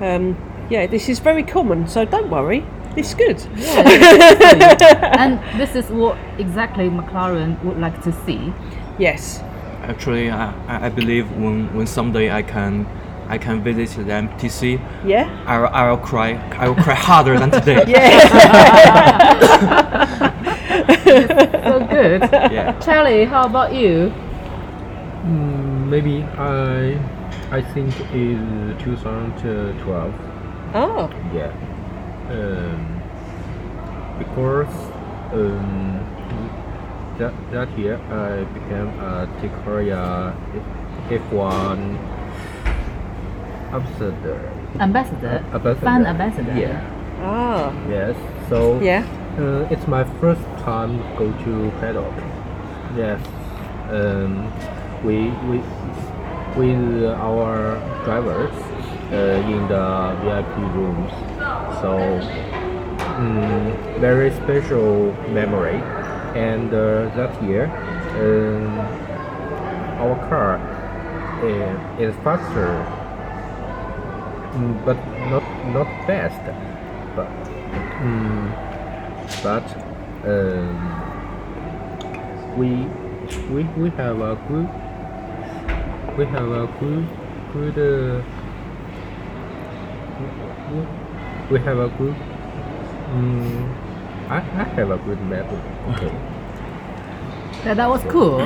Um, 0.00 0.36
yeah, 0.70 0.86
this 0.86 1.08
is 1.08 1.18
very 1.18 1.42
common, 1.42 1.86
so 1.86 2.04
don't 2.04 2.30
worry. 2.30 2.64
It's 2.96 3.14
good. 3.14 3.44
Yeah, 3.56 5.16
and 5.18 5.40
this 5.60 5.74
is 5.74 5.90
what 5.90 6.16
exactly 6.38 6.88
McLaren 6.88 7.62
would 7.64 7.78
like 7.78 8.00
to 8.04 8.12
see. 8.24 8.52
Yes. 8.98 9.40
Actually, 9.82 10.30
I, 10.30 10.52
I 10.68 10.86
I 10.86 10.88
believe 10.88 11.30
when, 11.32 11.74
when 11.74 11.86
someday 11.86 12.30
I 12.30 12.42
can 12.42 12.86
I 13.28 13.38
can 13.38 13.62
visit 13.64 14.06
the 14.06 14.12
MTC, 14.12 14.78
Yeah. 15.04 15.28
I 15.46 15.58
will, 15.58 15.68
I 15.68 15.90
will 15.90 15.98
cry. 15.98 16.34
I 16.58 16.68
will 16.68 16.76
cry 16.82 16.94
harder 16.94 17.38
than 17.38 17.50
today. 17.50 17.84
Yeah. 17.88 18.20
So 21.64 21.80
good. 21.90 22.22
Yeah. 22.52 22.78
Charlie, 22.80 23.24
how 23.24 23.44
about 23.46 23.72
you? 23.72 24.12
Mm, 25.24 25.88
maybe 25.88 26.22
I 26.36 26.98
I 27.50 27.62
think 27.62 27.94
is 28.12 28.38
2012. 28.84 30.33
Oh. 30.74 31.08
Yeah. 31.32 31.52
Um, 32.30 33.00
because 34.18 34.74
um, 35.32 36.00
that 37.18 37.32
that 37.52 37.78
year 37.78 37.96
I 38.10 38.42
became 38.54 38.88
a 38.98 39.28
Tikoria 39.40 40.34
F1 41.08 41.78
ambassador. 43.72 44.50
Ambassador. 44.80 45.44
Ambassador. 45.52 45.80
Fan 45.86 46.06
ambassador. 46.06 46.54
Yeah. 46.58 46.82
Ah. 47.22 47.72
Yes. 47.88 48.16
So 48.48 48.80
Yeah. 48.80 49.06
uh, 49.38 49.66
it's 49.70 49.86
my 49.86 50.04
first 50.20 50.42
time 50.66 50.98
go 51.16 51.30
to 51.44 51.70
paddock. 51.80 52.14
Yes. 52.96 53.20
Um, 53.90 54.50
we 55.04 55.30
we 55.50 55.62
with 56.56 57.04
our 57.18 57.78
drivers 58.04 58.54
in 59.12 59.68
the 59.68 60.16
VIP 60.22 60.56
rooms. 60.74 61.12
So 61.80 61.92
mm, 63.18 64.00
very 64.00 64.30
special 64.30 65.12
memory. 65.30 65.82
And 66.34 66.72
uh, 66.74 67.14
that 67.14 67.42
year, 67.44 67.66
um, 68.18 68.78
our 70.02 70.16
car 70.28 70.58
uh, 71.42 72.02
is 72.02 72.14
faster, 72.24 72.84
mm, 74.52 74.84
but 74.84 74.96
not 75.30 75.44
not 75.70 75.86
fast. 76.06 76.42
But 77.14 77.30
mm, 78.02 78.50
but 79.44 79.66
um, 80.26 80.74
we 82.58 82.68
we 83.54 83.62
we 83.78 83.90
have 83.90 84.20
a 84.20 84.34
good 84.48 84.68
we 86.18 86.24
have 86.26 86.50
a 86.50 86.66
good 86.80 87.06
good 87.52 87.78
uh, 87.78 88.22
we 91.50 91.58
have 91.60 91.78
a 91.78 91.88
good 91.98 92.14
um, 93.12 93.74
I, 94.28 94.36
I 94.36 94.64
have 94.76 94.90
a 94.90 94.98
good 94.98 95.20
memory 95.22 95.60
okay 95.90 96.12
Yeah, 97.64 97.74
that 97.74 97.88
was 97.88 98.02
cool. 98.10 98.38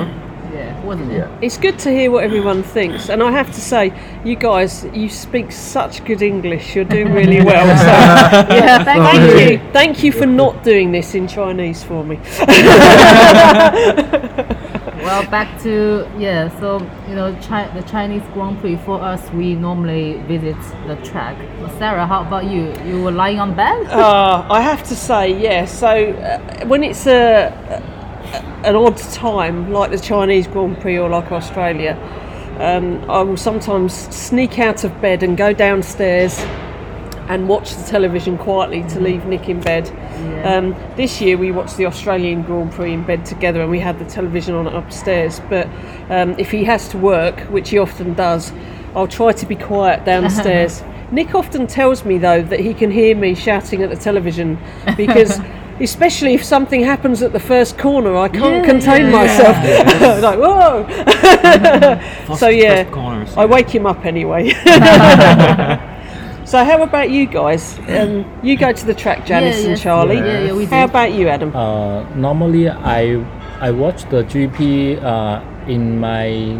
Yeah, 0.53 0.73
wasn't 0.85 1.11
it? 1.11 1.17
yeah 1.17 1.37
It's 1.41 1.57
good 1.57 1.77
to 1.79 1.89
hear 1.91 2.09
what 2.09 2.23
everyone 2.23 2.63
thinks, 2.63 3.09
and 3.09 3.21
I 3.21 3.31
have 3.31 3.47
to 3.53 3.61
say, 3.61 3.91
you 4.25 4.35
guys, 4.35 4.85
you 4.93 5.09
speak 5.09 5.51
such 5.51 6.03
good 6.05 6.21
English. 6.21 6.75
You're 6.75 6.85
doing 6.89 7.13
really 7.13 7.43
well. 7.51 7.67
So 7.77 8.55
Yeah, 8.55 8.83
thank 8.89 9.03
thank 9.03 9.31
you. 9.31 9.39
you, 9.51 9.59
thank 9.73 10.03
you 10.03 10.11
for 10.11 10.25
not 10.25 10.63
doing 10.63 10.91
this 10.91 11.13
in 11.15 11.27
Chinese 11.27 11.83
for 11.83 12.03
me. 12.03 12.17
Well, 15.01 15.29
back 15.29 15.61
to 15.63 16.07
yeah. 16.17 16.49
So 16.59 16.79
you 17.07 17.15
know, 17.15 17.35
Chi- 17.41 17.69
the 17.73 17.83
Chinese 17.83 18.23
Grand 18.33 18.59
Prix 18.59 18.77
for 18.77 19.01
us, 19.01 19.29
we 19.31 19.55
normally 19.55 20.21
visit 20.27 20.57
the 20.87 20.95
track. 20.97 21.37
Sarah, 21.77 22.05
how 22.05 22.21
about 22.21 22.45
you? 22.45 22.73
You 22.85 23.01
were 23.03 23.11
lying 23.11 23.39
on 23.39 23.55
bed. 23.55 23.87
Uh, 23.87 24.45
I 24.49 24.61
have 24.61 24.83
to 24.83 24.95
say, 24.95 25.39
yeah. 25.41 25.65
So 25.65 25.87
uh, 25.87 26.65
when 26.67 26.83
it's 26.83 27.07
a, 27.07 27.47
a 27.69 28.67
an 28.67 28.75
odd 28.75 28.97
time 28.97 29.71
like 29.71 29.91
the 29.91 29.99
Chinese 29.99 30.47
Grand 30.47 30.79
Prix 30.81 30.97
or 30.99 31.09
like 31.09 31.31
Australia, 31.31 31.97
um, 32.59 33.09
I 33.09 33.21
will 33.21 33.37
sometimes 33.37 33.93
sneak 33.93 34.59
out 34.59 34.83
of 34.83 35.01
bed 35.01 35.23
and 35.23 35.37
go 35.37 35.53
downstairs 35.53 36.37
and 37.29 37.47
watch 37.47 37.75
the 37.75 37.83
television 37.83 38.37
quietly 38.37 38.83
to 38.89 38.99
leave 38.99 39.25
Nick 39.25 39.47
in 39.47 39.61
bed. 39.61 39.87
Yeah. 40.19 40.55
Um, 40.57 40.75
this 40.95 41.21
year 41.21 41.37
we 41.37 41.51
watched 41.51 41.77
the 41.77 41.85
Australian 41.85 42.43
Grand 42.43 42.71
Prix 42.71 42.93
in 42.93 43.03
bed 43.03 43.25
together 43.25 43.61
and 43.61 43.71
we 43.71 43.79
had 43.79 43.97
the 43.99 44.05
television 44.05 44.55
on 44.55 44.67
upstairs. 44.67 45.39
But 45.49 45.67
um, 46.09 46.35
if 46.37 46.51
he 46.51 46.63
has 46.65 46.89
to 46.89 46.97
work, 46.97 47.39
which 47.51 47.69
he 47.69 47.77
often 47.77 48.13
does, 48.13 48.51
I'll 48.95 49.07
try 49.07 49.31
to 49.31 49.45
be 49.45 49.55
quiet 49.55 50.05
downstairs. 50.05 50.83
Nick 51.11 51.33
often 51.33 51.65
tells 51.67 52.05
me 52.05 52.17
though 52.19 52.41
that 52.43 52.59
he 52.59 52.73
can 52.73 52.91
hear 52.91 53.15
me 53.15 53.33
shouting 53.35 53.81
at 53.83 53.89
the 53.89 53.95
television 53.97 54.57
because. 54.97 55.39
Especially 55.81 56.33
if 56.33 56.43
something 56.43 56.83
happens 56.83 57.21
at 57.21 57.31
the 57.31 57.39
first 57.39 57.77
corner, 57.77 58.13
I 58.17 58.27
can't 58.27 58.65
Yeah, 58.65 58.65
contain 58.65 59.05
yeah, 59.05 59.11
myself. 59.11 60.21
like 60.21 60.37
whoa! 60.37 60.83
First, 62.27 62.39
so 62.41 62.49
yeah, 62.49 62.83
corners, 62.83 63.33
I 63.37 63.45
yeah. 63.45 63.45
wake 63.45 63.69
him 63.69 63.85
up 63.85 64.05
anyway. 64.05 64.51
So 66.49 66.63
how 66.65 66.81
about 66.81 67.11
you 67.11 67.27
guys? 67.27 67.77
Um, 67.87 68.25
you 68.41 68.57
go 68.57 68.73
to 68.73 68.85
the 68.85 68.95
track, 68.95 69.23
Janice 69.23 69.57
yeah, 69.57 69.61
and 69.61 69.69
yes, 69.69 69.81
Charlie. 69.83 70.15
Yeah, 70.15 70.45
yeah, 70.45 70.53
we 70.53 70.65
do. 70.65 70.71
How 70.71 70.85
about 70.85 71.13
you, 71.13 71.27
Adam? 71.27 71.55
Uh, 71.55 72.01
normally, 72.15 72.67
I 72.69 73.23
I 73.61 73.69
watch 73.69 74.09
the 74.09 74.23
GP 74.23 75.03
uh, 75.03 75.43
in 75.67 75.99
my 75.99 76.59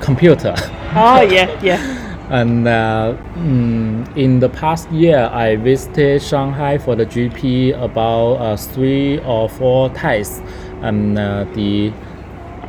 computer, 0.00 0.54
oh 0.94 1.22
yeah, 1.22 1.48
yeah. 1.62 1.80
and 2.28 2.68
uh, 2.68 3.16
mm, 3.36 4.16
in 4.18 4.38
the 4.38 4.50
past 4.50 4.90
year, 4.90 5.30
I 5.32 5.56
visited 5.56 6.20
Shanghai 6.20 6.76
for 6.76 6.94
the 6.94 7.06
GP 7.06 7.80
about 7.82 8.34
uh, 8.34 8.56
three 8.58 9.18
or 9.20 9.48
four 9.48 9.88
times, 9.94 10.42
and 10.82 11.18
uh, 11.18 11.44
the 11.54 11.90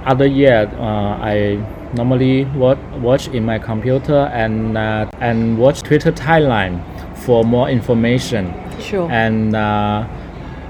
other 0.05 0.27
year, 0.27 0.71
uh, 0.79 1.19
I 1.19 1.59
normally 1.93 2.45
watch, 2.55 2.77
watch 2.99 3.27
in 3.29 3.45
my 3.45 3.59
computer 3.59 4.29
and 4.33 4.77
uh, 4.77 5.05
and 5.19 5.57
watch 5.57 5.81
Twitter 5.83 6.11
timeline 6.11 6.81
for 7.17 7.43
more 7.43 7.69
information 7.69 8.53
Sure. 8.79 9.09
and 9.11 9.55
uh, 9.55 10.05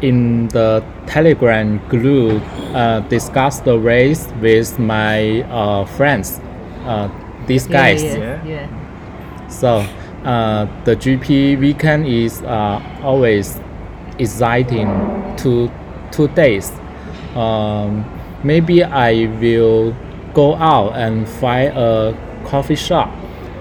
in 0.01 0.47
the 0.49 0.83
telegram 1.07 1.79
group 1.89 2.43
uh, 2.75 2.99
discuss 3.01 3.59
the 3.61 3.77
race 3.79 4.27
with 4.41 4.77
my 4.77 5.41
uh, 5.43 5.85
friends 5.85 6.39
uh, 6.85 7.09
these 7.47 7.65
Yeah, 7.67 7.71
guys 7.73 8.03
Yeah. 8.03 8.17
Yeah. 8.17 8.45
yeah. 8.45 9.47
so 9.47 9.85
uh, 10.25 10.67
the 10.83 10.95
gp 10.95 11.57
weekend 11.59 12.05
is 12.07 12.41
uh, 12.43 12.81
always 13.03 13.59
exciting 14.19 14.87
two 15.37 15.71
two 16.11 16.27
days 16.29 16.71
um, 17.35 18.05
maybe 18.43 18.83
i 18.83 19.25
will 19.41 19.95
go 20.33 20.55
out 20.55 20.93
and 20.93 21.27
find 21.27 21.77
a 21.77 22.13
coffee 22.45 22.75
shop 22.75 23.09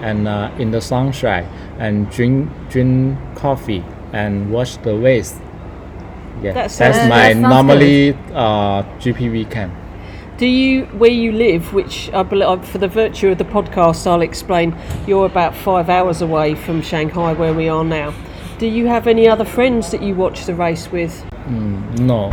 and 0.01 0.27
uh, 0.27 0.51
in 0.57 0.71
the 0.71 0.81
sunshine 0.81 1.45
and 1.79 2.09
drink 2.09 2.49
drink 2.69 3.17
coffee 3.35 3.83
and 4.11 4.51
watch 4.51 4.81
the 4.83 4.95
race 4.95 5.39
yeah 6.41 6.53
That 6.53 6.71
that's 6.71 6.79
my 6.79 7.33
that 7.33 7.33
sounds 7.33 7.41
normally 7.41 8.13
uh, 8.33 8.83
gp 8.99 9.31
weekend 9.31 9.71
Do 10.37 10.47
you, 10.47 10.85
where 10.97 11.11
you 11.11 11.31
live, 11.31 11.73
which 11.73 12.11
I 12.11 12.23
believe, 12.23 12.67
for 12.67 12.79
the 12.79 12.87
virtue 12.87 13.29
of 13.29 13.37
the 13.37 13.45
podcast, 13.45 14.07
I'll 14.07 14.23
explain. 14.23 14.75
You're 15.05 15.27
about 15.27 15.55
five 15.55 15.89
hours 15.89 16.23
away 16.23 16.55
from 16.55 16.81
Shanghai, 16.81 17.33
where 17.33 17.53
we 17.53 17.69
are 17.69 17.83
now. 17.83 18.13
Do 18.57 18.65
you 18.65 18.87
have 18.87 19.05
any 19.07 19.29
other 19.29 19.45
friends 19.45 19.91
that 19.91 20.01
you 20.01 20.15
watch 20.15 20.45
the 20.45 20.55
race 20.55 20.91
with? 20.91 21.23
no 21.99 22.29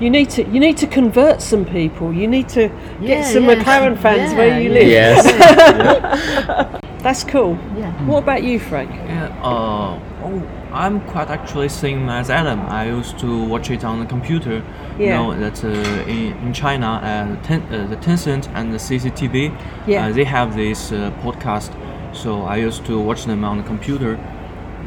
You 0.00 0.10
need 0.10 0.28
to, 0.30 0.42
you 0.48 0.60
need 0.60 0.76
to 0.78 0.86
convert 0.86 1.40
some 1.40 1.64
people. 1.64 2.12
You 2.12 2.28
need 2.28 2.48
to 2.50 2.62
Yeah, 3.00 3.06
get 3.06 3.32
some 3.32 3.44
yeah. 3.44 3.54
McLaren 3.54 3.96
fans 3.98 4.32
Yeah, 4.32 4.38
where 4.38 4.60
you 4.60 4.68
yeah. 4.70 4.74
live. 4.78 4.88
yes 4.88 6.82
That's 7.02 7.22
cool. 7.24 7.56
Yeah. 7.78 7.92
What 8.04 8.24
about 8.24 8.42
you, 8.42 8.58
Frank? 8.58 8.90
Yeah, 8.90 9.28
uh, 9.42 9.98
oh, 10.24 10.42
I'm 10.72 11.00
quite 11.02 11.30
actually 11.30 11.68
same 11.68 12.08
as 12.08 12.30
Adam. 12.30 12.60
I 12.66 12.86
used 12.88 13.18
to 13.20 13.44
watch 13.44 13.70
it 13.70 13.84
on 13.84 14.00
the 14.00 14.06
computer. 14.06 14.56
You 14.98 15.06
Yeah. 15.06 15.16
know 15.18 15.34
that 15.38 15.64
uh, 15.64 15.68
in, 16.10 16.32
in 16.44 16.52
China, 16.52 16.86
uh, 17.02 17.36
ten, 17.46 17.62
uh, 17.72 17.86
the 17.86 17.96
Tencent 17.96 18.48
and 18.54 18.72
the 18.72 18.78
CCTV, 18.78 19.52
Yeah. 19.86 20.06
uh, 20.08 20.12
they 20.12 20.24
have 20.24 20.56
this 20.56 20.90
uh, 20.92 21.12
podcast. 21.22 21.70
So 22.12 22.42
I 22.42 22.56
used 22.56 22.84
to 22.86 22.98
watch 22.98 23.24
them 23.26 23.44
on 23.44 23.58
the 23.58 23.62
computer, 23.64 24.18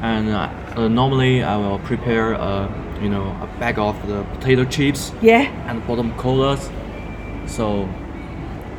and 0.01 0.29
uh, 0.29 0.50
uh, 0.75 0.88
normally 0.88 1.44
I 1.44 1.58
will 1.58 1.79
prepare, 1.79 2.36
uh, 2.36 2.68
you 3.01 3.10
know, 3.10 3.24
a 3.41 3.48
bag 3.60 3.77
of 3.79 3.96
the 4.08 4.24
potato 4.36 4.65
chips 4.65 5.12
Yeah. 5.22 5.48
and 5.68 5.86
bottom 5.88 6.12
colas. 6.18 6.70
So 7.46 7.88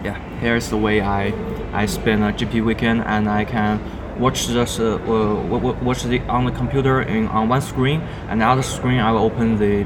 yeah, 0.04 0.16
here's 0.40 0.68
the 0.70 0.76
way 0.76 1.00
I 1.00 1.32
I 1.72 1.86
spend 1.86 2.24
a 2.24 2.32
GP 2.32 2.64
weekend, 2.64 3.02
and 3.06 3.28
I 3.28 3.44
can 3.44 3.78
watch 4.18 4.46
this 4.46 4.78
uh, 4.80 4.94
uh, 5.06 5.34
wa- 5.50 5.58
wa- 5.58 5.76
watch 5.82 6.04
it 6.04 6.22
on 6.28 6.44
the 6.44 6.52
computer 6.52 7.02
in 7.02 7.28
on 7.28 7.48
one 7.48 7.60
screen, 7.60 8.00
and 8.28 8.40
the 8.40 8.46
other 8.46 8.62
screen 8.62 8.98
I 9.00 9.12
will 9.12 9.22
open 9.24 9.58
the 9.58 9.84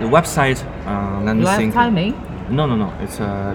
the 0.00 0.06
website. 0.06 0.62
Uh, 0.86 1.22
let 1.24 1.36
me 1.36 1.44
Live 1.44 1.72
timing. 1.72 2.14
No, 2.50 2.66
no, 2.66 2.76
no. 2.76 2.92
It's 3.00 3.20
uh, 3.20 3.54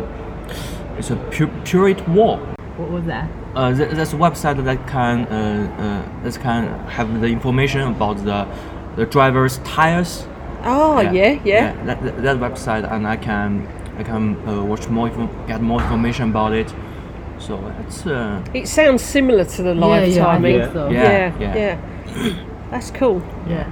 it's 0.98 1.12
a 1.12 1.16
pu- 1.16 2.04
Wall. 2.08 2.40
What 2.82 2.90
was 2.92 3.06
that? 3.06 3.30
Uh, 3.56 3.74
th- 3.76 3.92
that's 3.92 4.14
a 4.14 4.16
website 4.18 4.64
that 4.64 4.88
can 4.88 5.18
uh, 5.28 5.34
uh, 5.86 6.24
that 6.24 6.40
can 6.42 6.62
have 6.90 7.22
the 7.22 7.28
information 7.28 7.82
about 7.82 8.18
the 8.26 8.48
the 8.96 9.06
driver's 9.06 9.60
tires. 9.60 10.26
Oh, 10.64 11.00
yeah, 11.00 11.40
yeah. 11.44 11.74
that, 11.86 12.04
that, 12.04 12.22
that 12.22 12.38
website, 12.38 12.84
and 12.92 13.08
I 13.08 13.18
can 13.18 13.68
I 14.00 14.04
can 14.04 14.24
uh, 14.48 14.64
watch 14.64 14.88
more 14.90 15.10
get 15.48 15.62
more 15.62 15.82
information 15.82 16.30
about 16.30 16.54
it. 16.54 16.74
So 17.40 17.54
it's 17.88 18.06
uh, 18.06 18.44
It 18.54 18.68
sounds 18.68 19.02
similar 19.04 19.46
to 19.46 19.64
the 19.64 19.74
live 19.74 20.08
yeah, 20.08 20.28
I 20.28 20.34
timing. 20.34 20.60
think 20.62 20.74
so. 20.74 20.90
Yeah, 20.90 21.02
Yeah, 21.40 21.40
yeah. 21.40 21.56
yeah. 21.56 22.34
That's 22.72 22.92
cool. 22.92 23.22
Yeah. 23.48 23.68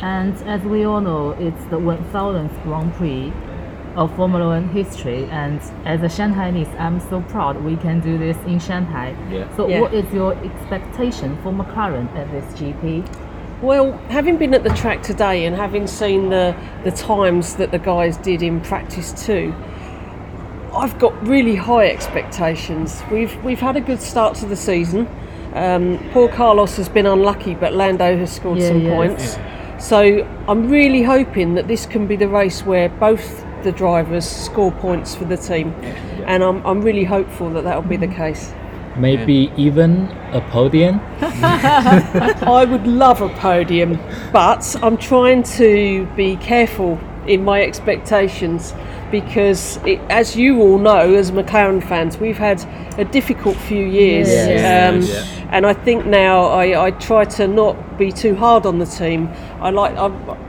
And 0.00 0.34
as 0.48 0.62
we 0.62 0.84
all 0.84 1.00
know, 1.00 1.30
it's 1.32 1.64
the 1.70 1.78
1000th 1.78 2.62
Grand 2.62 2.92
Prix 2.94 3.32
of 3.96 4.14
Formula 4.16 4.46
One 4.46 4.68
history. 4.68 5.24
And 5.26 5.60
as 5.84 6.02
a 6.02 6.06
Shanghainese, 6.06 6.78
I'm 6.80 7.00
so 7.00 7.20
proud 7.22 7.62
we 7.62 7.76
can 7.76 8.00
do 8.00 8.18
this 8.18 8.36
in 8.46 8.58
Shanghai. 8.58 9.14
Yeah. 9.30 9.54
So, 9.56 9.68
Yeah. 9.68 9.80
what 9.80 9.92
is 9.94 10.12
your 10.12 10.34
expectation 10.44 11.36
for 11.42 11.52
McLaren 11.52 12.14
at 12.16 12.30
this 12.30 12.44
GP? 12.58 13.04
Well, 13.60 13.92
having 14.08 14.38
been 14.38 14.54
at 14.54 14.64
the 14.64 14.70
track 14.70 15.02
today 15.02 15.44
and 15.46 15.54
having 15.54 15.86
seen 15.86 16.30
the, 16.30 16.54
the 16.82 16.90
times 16.90 17.54
that 17.56 17.70
the 17.70 17.78
guys 17.78 18.16
did 18.16 18.42
in 18.42 18.60
practice 18.60 19.12
too, 19.26 19.54
I've 20.74 20.98
got 20.98 21.12
really 21.26 21.54
high 21.54 21.86
expectations. 21.88 23.02
We've 23.10 23.36
we've 23.44 23.60
had 23.60 23.76
a 23.76 23.80
good 23.80 24.00
start 24.00 24.34
to 24.36 24.46
the 24.46 24.56
season. 24.56 25.06
Um, 25.54 25.98
poor 26.12 26.28
Carlos 26.28 26.76
has 26.78 26.88
been 26.88 27.04
unlucky, 27.06 27.54
but 27.54 27.74
Lando 27.74 28.16
has 28.16 28.32
scored 28.32 28.58
Yeah, 28.58 28.68
some 28.68 28.80
yeah. 28.80 28.94
points. 28.96 29.38
So 29.78 30.26
I'm 30.48 30.70
really 30.70 31.02
hoping 31.02 31.54
that 31.54 31.68
this 31.68 31.84
can 31.86 32.06
be 32.06 32.16
the 32.16 32.28
race 32.28 32.64
where 32.64 32.88
both 32.88 33.44
the 33.62 33.72
drivers 33.72 34.28
score 34.28 34.72
points 34.72 35.14
for 35.14 35.24
the 35.24 35.36
team, 35.36 35.72
and 36.26 36.42
I'm, 36.42 36.64
I'm 36.66 36.82
really 36.82 37.04
hopeful 37.04 37.50
that 37.50 37.64
that 37.64 37.76
will 37.80 37.88
be 37.88 37.96
the 37.96 38.08
case. 38.14 38.52
Maybe 38.96 39.50
even 39.56 40.08
a 40.32 40.40
podium. 40.50 41.00
I 41.22 42.66
would 42.68 42.86
love 42.86 43.22
a 43.22 43.30
podium, 43.30 43.98
but 44.32 44.76
I'm 44.82 44.98
trying 44.98 45.44
to 45.44 46.06
be 46.14 46.36
careful 46.36 47.00
in 47.26 47.44
my 47.44 47.62
expectations 47.62 48.74
because, 49.10 49.78
it, 49.86 49.98
as 50.10 50.36
you 50.36 50.60
all 50.60 50.78
know, 50.78 51.14
as 51.14 51.30
McLaren 51.30 51.86
fans, 51.86 52.18
we've 52.18 52.38
had 52.38 52.62
a 52.98 53.04
difficult 53.04 53.56
few 53.56 53.84
years. 53.84 54.28
Yes. 54.28 54.94
Um, 54.94 55.00
Yes. 55.02 55.38
And 55.52 55.66
I 55.66 55.74
think 55.74 56.06
now 56.06 56.44
I, 56.46 56.86
I 56.86 56.90
try 56.92 57.26
to 57.26 57.46
not 57.46 57.98
be 57.98 58.10
too 58.10 58.34
hard 58.34 58.64
on 58.64 58.78
the 58.78 58.86
team. 58.86 59.28
I 59.60 59.68
like 59.68 59.94
I, 59.98 60.06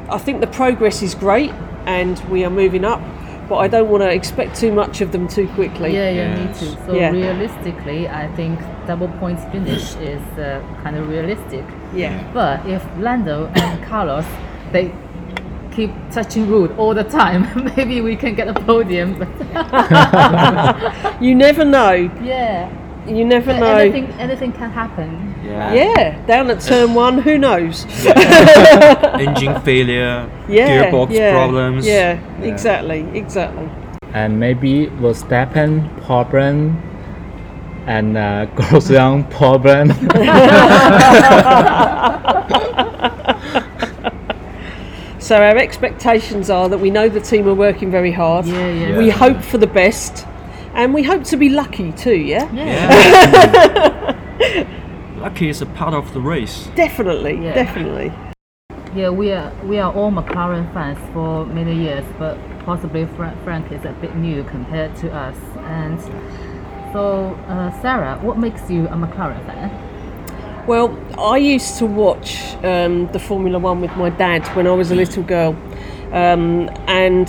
I 0.10 0.17
think 0.17 0.39
the 0.39 0.48
progress 0.48 1.01
is 1.01 1.13
great 1.13 1.51
and 1.86 2.20
we 2.30 2.44
are 2.46 2.50
moving 2.50 2.86
up, 2.86 3.02
but 3.50 3.58
I 3.58 3.68
don't 3.68 3.90
want 3.90 4.04
to 4.04 4.10
expect 4.12 4.56
too 4.56 4.72
much 4.72 5.02
of 5.02 5.12
them 5.12 5.28
too 5.28 5.48
quickly. 5.50 5.94
Yeah, 5.94 6.10
yeah, 6.10 6.38
Yes. 6.38 6.62
me 6.62 6.68
too. 6.68 6.75
So 6.86 6.96
Yeah. 6.96 7.12
realistically, 7.12 8.08
I 8.08 8.28
think 8.36 8.60
double 8.88 9.08
points 9.20 9.44
finish 9.52 9.96
is 9.98 10.22
uh, 10.38 10.62
kind 10.84 10.96
of 10.98 11.10
realistic. 11.10 11.63
Yeah. 11.94 12.24
But 12.34 12.66
if 12.66 12.84
Lando 13.00 13.48
and 13.56 13.84
Carlos 13.84 14.25
they 14.72 14.92
keep 15.72 15.92
touching 16.12 16.50
road 16.50 16.72
all 16.78 16.94
the 16.94 17.04
time, 17.04 17.48
maybe 17.78 18.02
we 18.02 18.16
can 18.16 18.36
get 18.36 18.48
a 18.48 18.54
podium. 18.54 19.16
You 21.22 21.36
never 21.36 21.63
know. 21.66 21.94
yeah, 22.22 22.70
You 23.08 23.25
never 23.25 23.54
know. 23.54 23.75
anything 23.78 24.08
anything 24.20 24.52
can 24.52 24.72
happen. 24.72 25.33
Yeah, 25.44 25.74
Yeah, 25.74 26.26
down 26.26 26.50
at 26.50 26.62
turn 26.62 26.94
one, 27.06 27.18
who 27.20 27.38
knows? 27.38 27.86
engine 29.20 29.60
failure, 29.62 30.30
yeah, 30.48 30.90
gearbox 30.92 31.12
yeah, 31.12 31.34
problems. 31.34 31.86
Yeah, 31.86 32.20
exactly, 32.42 33.06
exactly. 33.14 33.70
and 34.14 34.40
maybe 34.40 34.88
Verstappen 34.88 35.90
problem 36.06 36.82
and 37.88 38.18
uh, 38.18 38.46
Grosjean 38.56 39.30
problem. 39.30 39.92
So 45.20 45.38
our 45.38 45.58
expectations 45.58 46.50
are 46.50 46.68
that 46.68 46.79
we 46.79 46.92
know 46.92 47.08
the 47.08 47.22
team 47.22 47.48
are 47.48 47.53
working 47.53 47.90
very 47.90 48.12
hard. 48.12 48.46
Yeah, 48.46 48.68
yeah. 48.72 48.98
We 48.98 49.10
hope 49.10 49.42
for 49.42 49.58
the 49.58 49.68
best, 49.68 50.27
and 50.74 50.94
we 50.94 51.03
hope 51.03 51.24
to 51.25 51.38
be 51.38 51.48
lucky 51.48 51.94
too. 51.94 52.18
Yeah, 52.18 52.51
Yeah. 52.51 54.79
Yeah. 55.24 55.29
Lucky 55.29 55.50
is 55.50 55.62
a 55.62 55.66
part 55.66 55.94
of 55.94 56.14
the 56.14 56.20
race. 56.20 56.68
definitely, 56.75 57.40
Yeah. 57.42 57.53
definitely. 57.53 58.12
Yeah, 58.96 59.09
we 59.09 59.31
are 59.31 59.51
we 59.66 59.79
are 59.79 59.92
all 59.92 60.12
McLaren 60.12 60.72
fans 60.74 61.00
for 61.14 61.46
many 61.46 61.74
years, 61.75 62.03
but 62.20 62.38
possibly 62.66 63.05
Fra- 63.16 63.33
Frank 63.44 63.72
is 63.72 63.86
a 63.86 63.94
bit 64.01 64.16
new 64.16 64.44
compared 64.44 64.96
to 64.98 65.07
us. 65.12 65.36
And 65.66 66.00
so, 66.94 67.36
uh, 67.48 67.72
Sarah, 67.81 68.20
what 68.22 68.38
makes 68.38 68.70
you 68.70 68.86
a 68.88 68.96
McLaren 68.96 69.44
fan? 69.48 69.72
Well, 70.68 70.96
I 71.18 71.38
used 71.38 71.77
to 71.79 71.86
watch 71.86 72.55
um, 72.64 73.07
the 73.14 73.20
Formula 73.20 73.57
One 73.59 73.81
with 73.81 73.96
my 73.98 74.09
dad 74.09 74.46
when 74.55 74.68
I 74.68 74.72
was 74.72 74.92
a 74.92 74.96
little 74.96 75.24
girl, 75.24 75.55
um, 76.12 76.70
and 76.88 77.27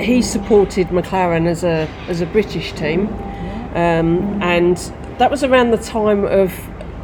he 0.00 0.22
supported 0.22 0.88
McLaren 0.88 1.46
as 1.46 1.64
a 1.64 1.88
as 2.08 2.20
a 2.20 2.26
British 2.26 2.72
team, 2.72 3.08
um, 3.74 4.40
and 4.42 4.76
that 5.18 5.30
was 5.30 5.42
around 5.42 5.70
the 5.72 5.78
time 5.78 6.24
of 6.24 6.52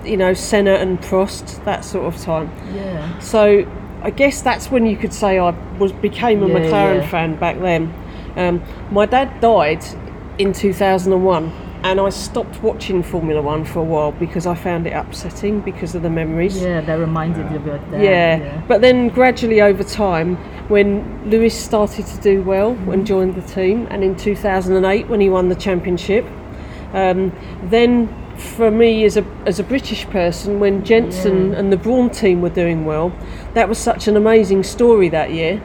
you 0.05 0.17
know 0.17 0.35
Senna 0.35 0.75
and 0.75 1.01
Prost, 1.01 1.65
that 1.65 1.85
sort 1.85 2.13
of 2.13 2.21
time. 2.21 2.51
Yeah. 2.75 3.19
So 3.19 3.67
I 4.03 4.11
guess 4.11 4.43
that's 4.43 4.71
when 4.71 4.87
you 4.87 4.97
could 4.97 5.13
say 5.13 5.39
I 5.39 5.51
was 5.79 5.93
became 5.93 6.43
a 6.43 6.49
Yeah, 6.49 6.55
McLaren 6.55 7.01
yeah. 7.03 7.09
fan 7.09 7.37
back 7.37 7.59
then. 7.61 7.93
Um, 8.37 8.63
my 8.91 9.07
dad 9.07 9.41
died 9.41 9.85
in 10.39 10.53
2001, 10.53 11.53
and 11.83 12.01
I 12.01 12.09
stopped 12.11 12.63
watching 12.63 13.03
Formula 13.03 13.43
One 13.43 13.65
for 13.65 13.81
a 13.81 13.85
while 13.85 14.13
because 14.13 14.47
I 14.47 14.55
found 14.55 14.87
it 14.87 14.93
upsetting 14.93 15.61
because 15.61 15.95
of 15.95 16.03
the 16.03 16.11
memories. 16.11 16.63
Yeah, 16.63 16.81
that 16.81 16.95
reminded 16.95 17.51
you 17.51 17.57
of 17.57 17.67
your 17.67 17.79
dad. 17.79 18.03
Yeah, 18.03 18.63
but 18.69 18.81
then 18.81 19.09
gradually 19.09 19.61
over 19.61 19.83
time, 19.85 20.37
when 20.69 21.29
Lewis 21.29 21.59
started 21.59 22.07
to 22.07 22.21
do 22.21 22.43
well 22.43 22.71
and 22.91 23.07
joined 23.07 23.35
the 23.35 23.43
team, 23.43 23.87
and 23.91 24.05
in 24.05 24.17
2008 24.17 25.09
when 25.09 25.21
he 25.21 25.29
won 25.29 25.49
the 25.49 25.57
championship, 25.57 26.25
um, 26.95 27.33
then 27.65 28.09
for 28.41 28.71
me 28.71 29.05
as 29.05 29.17
a 29.17 29.25
as 29.47 29.59
a 29.59 29.63
British 29.63 30.07
person, 30.07 30.61
when 30.61 30.85
Jensen 30.85 31.53
Yeah. 31.53 31.59
and 31.59 31.73
the 31.73 31.77
Brawn 31.77 32.11
team 32.11 32.41
were 32.41 32.51
doing 32.51 32.85
well, 32.85 33.13
that 33.55 33.69
was 33.69 33.79
such 33.79 34.09
an 34.09 34.17
amazing 34.17 34.63
story 34.65 35.09
that 35.11 35.33
year. 35.33 35.61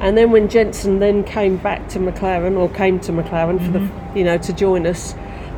And 0.00 0.16
then 0.16 0.30
when 0.30 0.48
Jensen 0.48 1.00
then 1.00 1.24
came 1.24 1.56
back 1.56 1.88
to 1.88 1.98
McLaren 1.98 2.56
or 2.56 2.68
came 2.68 3.00
to 3.00 3.12
McLaren 3.12 3.58
for 3.64 3.72
the 3.72 3.88
you 4.14 4.24
know 4.24 4.38
to 4.38 4.52
join 4.52 4.86
us, 4.86 5.14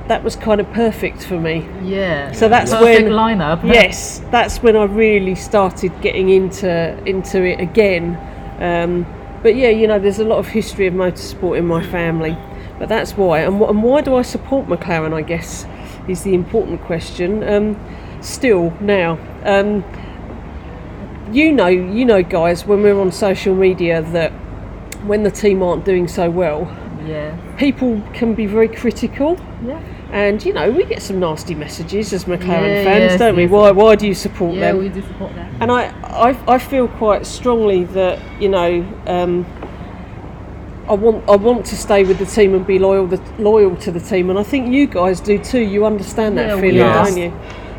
that 0.08 0.24
was 0.24 0.34
kind 0.36 0.60
of 0.60 0.70
perfect 0.72 1.22
for 1.24 1.38
me. 1.38 1.66
Yeah. 1.82 2.32
So 2.32 2.48
that's 2.48 2.70
Perfect 2.72 3.04
when 3.04 3.12
lineup. 3.12 3.62
Yes, 3.64 4.20
that's 4.30 4.62
when 4.62 4.76
I 4.76 4.84
really 4.84 5.34
started 5.34 5.92
getting 6.00 6.30
into 6.30 6.70
into 7.04 7.44
it 7.44 7.60
again. 7.60 8.16
Um, 8.60 9.06
but 9.42 9.54
yeah, 9.56 9.68
you 9.70 9.86
know, 9.86 9.98
there's 9.98 10.18
a 10.18 10.24
lot 10.24 10.38
of 10.38 10.48
history 10.48 10.86
of 10.86 10.94
motorsport 10.94 11.56
in 11.58 11.66
my 11.66 11.82
family, 11.86 12.36
but 12.78 12.88
that's 12.88 13.12
why. 13.16 13.40
And, 13.40 13.60
and 13.62 13.82
why 13.82 14.00
do 14.02 14.14
I 14.14 14.22
support 14.22 14.66
McLaren? 14.66 15.14
I 15.14 15.22
guess 15.22 15.64
is 16.08 16.22
the 16.22 16.34
important 16.34 16.80
question. 16.82 17.42
Um, 17.48 17.76
still 18.20 18.72
now, 18.80 19.18
um, 19.44 19.84
you 21.32 21.52
know, 21.52 21.68
you 21.68 22.04
know, 22.04 22.22
guys, 22.22 22.66
when 22.66 22.82
we're 22.82 22.98
on 23.00 23.12
social 23.12 23.54
media, 23.54 24.02
that 24.02 24.32
when 25.06 25.22
the 25.22 25.30
team 25.30 25.62
aren't 25.62 25.84
doing 25.84 26.08
so 26.08 26.28
well, 26.28 26.68
Yeah. 27.06 27.34
people 27.56 28.02
can 28.12 28.34
be 28.34 28.46
very 28.46 28.68
critical. 28.68 29.38
Yeah. 29.66 29.78
And 30.12 30.44
you 30.44 30.52
know, 30.52 30.70
we 30.70 30.84
get 30.84 31.00
some 31.02 31.20
nasty 31.20 31.54
messages 31.54 32.12
as 32.12 32.24
McLaren 32.24 32.74
Yeah, 32.74 32.84
fans, 32.84 33.12
yes, 33.12 33.18
don't 33.18 33.36
we? 33.36 33.42
yes. 33.42 33.50
Why, 33.52 33.70
why 33.70 33.94
do 33.94 34.08
you 34.08 34.14
support 34.14 34.54
Yeah, 34.56 34.72
them? 34.72 34.78
we 34.78 34.88
do 34.88 35.02
support 35.02 35.32
that. 35.36 35.48
And 35.60 35.70
I, 35.70 35.92
I, 36.02 36.36
I 36.54 36.58
feel 36.58 36.88
quite 36.88 37.24
strongly 37.26 37.84
that 37.84 38.18
you 38.40 38.48
know, 38.48 38.84
um, 39.06 39.46
I 40.88 40.94
want, 40.94 41.28
I 41.28 41.36
want 41.36 41.66
to 41.66 41.76
stay 41.76 42.04
with 42.04 42.18
the 42.18 42.26
team 42.26 42.54
and 42.54 42.66
be 42.66 42.78
loyal, 42.78 43.06
the, 43.06 43.20
loyal 43.38 43.76
to 43.76 43.92
the 43.92 44.00
team, 44.00 44.28
and 44.30 44.38
I 44.38 44.42
think 44.42 44.72
you 44.72 44.86
guys 44.86 45.20
do 45.20 45.38
too. 45.38 45.60
You 45.60 45.86
understand 45.86 46.36
that 46.38 46.48
Yeah, 46.48 46.60
feeling, 46.60 46.82
are. 46.82 47.04
don't 47.04 47.16
you? 47.16 47.32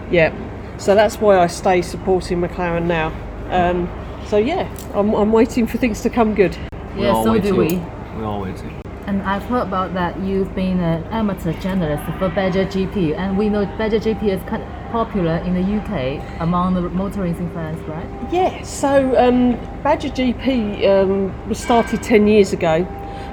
Yeah. 0.09 0.33
So 0.77 0.95
that's 0.95 1.17
why 1.19 1.37
I 1.39 1.47
stay 1.47 1.81
supporting 1.81 2.41
McLaren 2.41 2.85
now. 2.85 3.11
Um, 3.49 3.89
so 4.27 4.37
yeah, 4.37 4.69
I'm, 4.93 5.13
I'm 5.13 5.31
waiting 5.31 5.67
for 5.67 5.77
things 5.77 6.01
to 6.01 6.09
come 6.09 6.33
good. 6.35 6.57
We 6.95 7.03
Yeah, 7.03 7.21
so 7.23 7.33
wait 7.33 7.43
do 7.43 7.49
too. 7.49 7.57
we. 7.57 7.75
We 8.17 8.23
all 8.23 8.41
waiting. 8.41 8.81
And 9.07 9.21
I've 9.23 9.43
heard 9.43 9.63
about 9.67 9.93
that 9.95 10.19
you've 10.21 10.53
been 10.55 10.79
an 10.79 11.03
amateur 11.05 11.53
journalist 11.59 12.03
for 12.17 12.29
Badger 12.29 12.65
GP, 12.65 13.15
and 13.17 13.37
we 13.37 13.49
know 13.49 13.65
Badger 13.77 13.99
GP 13.99 14.23
is 14.29 14.41
kind 14.43 14.63
of 14.63 14.69
popular 14.91 15.37
in 15.37 15.53
the 15.53 15.61
UK 15.61 16.21
among 16.41 16.73
the 16.73 16.81
motor 16.81 17.21
racing 17.21 17.49
fans, 17.53 17.79
right? 17.87 18.07
Yeah, 18.31 18.61
so 18.63 19.17
um, 19.17 19.53
Badger 19.81 20.09
GP 20.09 20.87
um, 20.87 21.49
was 21.49 21.59
started 21.59 22.03
10 22.03 22.27
years 22.27 22.53
ago, 22.53 22.83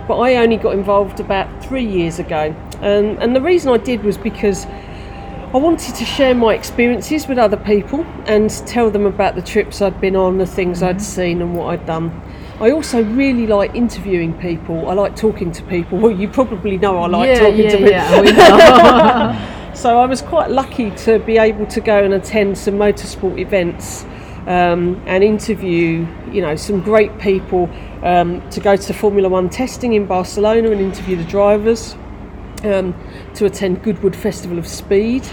but 0.07 0.19
I 0.19 0.37
only 0.37 0.57
got 0.57 0.75
involved 0.75 1.21
about 1.21 1.63
three 1.63 1.85
years 1.85 2.19
ago. 2.19 2.55
Um, 2.77 3.19
and 3.21 3.35
the 3.35 3.41
reason 3.41 3.73
I 3.73 3.79
did 3.79 4.05
was 4.05 4.17
because 4.17 4.67
I 4.67 5.57
wanted 5.57 5.95
to 5.97 6.05
share 6.05 6.35
my 6.35 6.55
experiences 6.55 7.27
with 7.27 7.39
other 7.39 7.57
people 7.57 8.05
and 8.27 8.51
tell 8.67 8.91
them 8.91 9.07
about 9.07 9.35
the 9.35 9.43
trips 9.43 9.83
I'd 9.83 10.01
been 10.01 10.15
on, 10.15 10.39
the 10.39 10.47
things 10.47 10.83
I'd 10.83 11.03
seen, 11.03 11.43
and 11.43 11.57
what 11.57 11.69
I'd 11.69 11.87
done. 11.87 12.23
I 12.61 12.71
also 12.71 13.03
really 13.03 13.47
like 13.47 13.75
interviewing 13.75 14.35
people. 14.35 14.89
I 14.91 14.95
like 14.95 15.17
talking 15.17 15.51
to 15.53 15.63
people. 15.65 15.99
Well, 15.99 16.11
you 16.11 16.29
probably 16.29 16.77
know 16.77 16.99
I 16.99 17.07
like 17.07 17.29
yeah, 17.29 17.39
talking 17.39 17.61
yeah, 17.61 17.71
to 17.71 17.77
people. 17.77 17.91
yeah, 17.91 18.21
we 18.21 18.33
know. 18.33 19.55
So 19.79 19.97
I 19.97 20.07
was 20.07 20.23
quite 20.23 20.51
lucky 20.51 20.91
to 20.91 21.21
be 21.21 21.39
able 21.39 21.65
to 21.67 21.81
go 21.81 22.03
and 22.03 22.13
attend 22.13 22.59
some 22.59 22.75
motorsport 22.75 23.39
events 23.39 24.03
um, 24.49 25.01
and 25.07 25.23
interview, 25.23 26.05
you 26.33 26.43
know, 26.43 26.57
some 26.57 26.81
great 26.81 27.17
people. 27.21 27.71
Um, 28.03 28.43
to 28.51 28.59
go 28.59 28.75
to 28.75 28.93
Formula 28.93 29.29
One 29.29 29.49
testing 29.49 29.93
in 29.93 30.07
Barcelona 30.07 30.73
and 30.73 30.81
interview 30.81 31.15
the 31.15 31.23
drivers. 31.23 31.95
Um, 32.65 32.93
to 33.37 33.47
attend 33.47 33.85
Goodwood 33.85 34.17
Festival 34.17 34.59
of 34.59 34.67
Speed, 34.67 35.25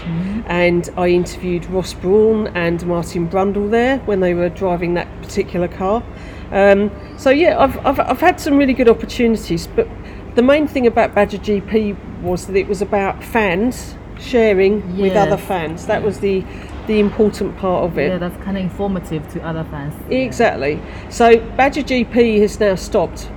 and 0.46 0.88
I 0.96 1.08
interviewed 1.08 1.66
Ross 1.66 1.92
Brawn 1.92 2.46
and 2.54 2.86
Martin 2.86 3.28
Brundle 3.28 3.68
there 3.68 3.98
when 3.98 4.20
they 4.20 4.32
were 4.32 4.48
driving 4.48 4.94
that 4.94 5.08
particular 5.22 5.66
car. 5.66 6.04
Um, 6.52 6.92
so 7.18 7.30
yeah, 7.30 7.58
I've, 7.58 7.84
I've, 7.84 7.98
I've 7.98 8.20
had 8.20 8.38
some 8.38 8.56
really 8.58 8.74
good 8.74 8.88
opportunities, 8.88 9.66
but 9.66 9.88
the 10.36 10.42
main 10.42 10.68
thing 10.68 10.86
about 10.86 11.16
Badger 11.16 11.38
GP 11.38 12.22
was 12.22 12.46
that 12.46 12.54
it 12.54 12.68
was 12.68 12.80
about 12.80 13.24
fans 13.24 13.96
sharing 14.18 14.82
with 14.98 15.12
Yes. 15.14 15.26
other 15.26 15.36
fans. 15.36 15.86
That 15.86 16.02
was 16.02 16.20
the 16.20 16.44
the 16.86 17.00
important 17.00 17.56
part 17.58 17.82
of 17.82 17.98
it. 17.98 18.10
yeah, 18.12 18.18
that's 18.18 18.36
kind 18.44 18.56
of 18.56 18.62
informative 18.62 19.28
to 19.32 19.44
other 19.44 19.64
fans. 19.72 19.92
Exactly. 20.08 20.80
So 21.08 21.36
Badger 21.56 21.82
GP 21.82 22.40
has 22.40 22.60
now 22.60 22.76
stopped. 22.76 23.28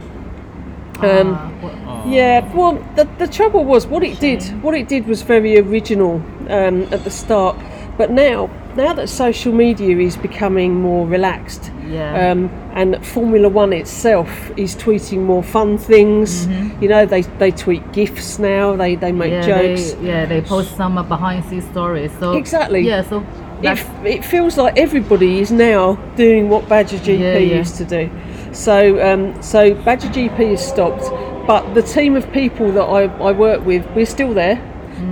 Um, 1.02 1.34
Ah, 1.34 1.52
well, 1.64 2.04
yeah, 2.08 2.54
well, 2.54 2.74
the, 2.96 3.08
the 3.18 3.26
trouble 3.28 3.64
was 3.66 3.88
what 3.88 4.04
it 4.04 4.20
did. 4.20 4.44
What 4.62 4.76
it 4.76 4.88
did 4.88 5.08
was 5.08 5.24
very 5.24 5.58
original 5.58 6.22
um, 6.50 6.84
at 6.92 7.04
the 7.04 7.10
start, 7.10 7.56
but 7.98 8.12
now, 8.12 8.50
now 8.76 8.94
that 8.94 9.10
social 9.10 9.54
media 9.54 9.98
is 9.98 10.16
becoming 10.18 10.76
more 10.76 11.08
relaxed, 11.08 11.72
Yeah. 11.88 12.32
um, 12.32 12.50
and 12.74 13.04
Formula 13.06 13.50
One 13.50 13.74
itself 13.74 14.30
is 14.58 14.76
tweeting 14.76 15.24
more 15.24 15.44
fun 15.44 15.78
things. 15.78 16.48
You 16.82 16.88
know, 16.88 17.06
they 17.06 17.22
they 17.40 17.52
tweet 17.52 17.92
gifs 17.94 18.40
now. 18.40 18.76
They 18.76 18.96
they 18.96 19.12
make 19.12 19.32
Mm-hmm. 19.34 19.50
yeah, 19.50 19.62
jokes. 19.76 19.92
They, 19.94 20.08
yeah, 20.08 20.26
they 20.26 20.42
post 20.42 20.76
some 20.78 20.96
behind 21.08 21.44
the 21.44 21.50
scenes 21.50 21.66
stories. 21.72 22.12
So 22.20 22.34
Exactly. 22.34 22.82
Yeah, 22.82 23.02
so 23.10 23.24
It, 23.62 23.80
it 24.06 24.24
feels 24.24 24.56
like 24.58 24.78
everybody 24.78 25.40
is 25.42 25.52
now 25.52 25.96
doing 26.16 26.48
what 26.50 26.70
Badger 26.70 26.98
GP 26.98 27.20
Yeah, 27.20 27.38
yeah. 27.38 27.58
used 27.60 27.76
to 27.78 27.86
do. 27.86 28.10
So, 28.54 28.76
um, 29.08 29.42
so 29.44 29.74
Badger 29.86 30.08
GP 30.10 30.40
is 30.54 30.62
stopped, 30.62 31.04
but 31.46 31.74
the 31.74 31.82
team 31.82 32.16
of 32.16 32.32
people 32.32 32.72
that 32.72 32.84
I, 33.00 33.02
I 33.30 33.32
work 33.34 33.66
with, 33.66 33.84
we're 33.96 34.06
still 34.06 34.34
there. 34.34 34.58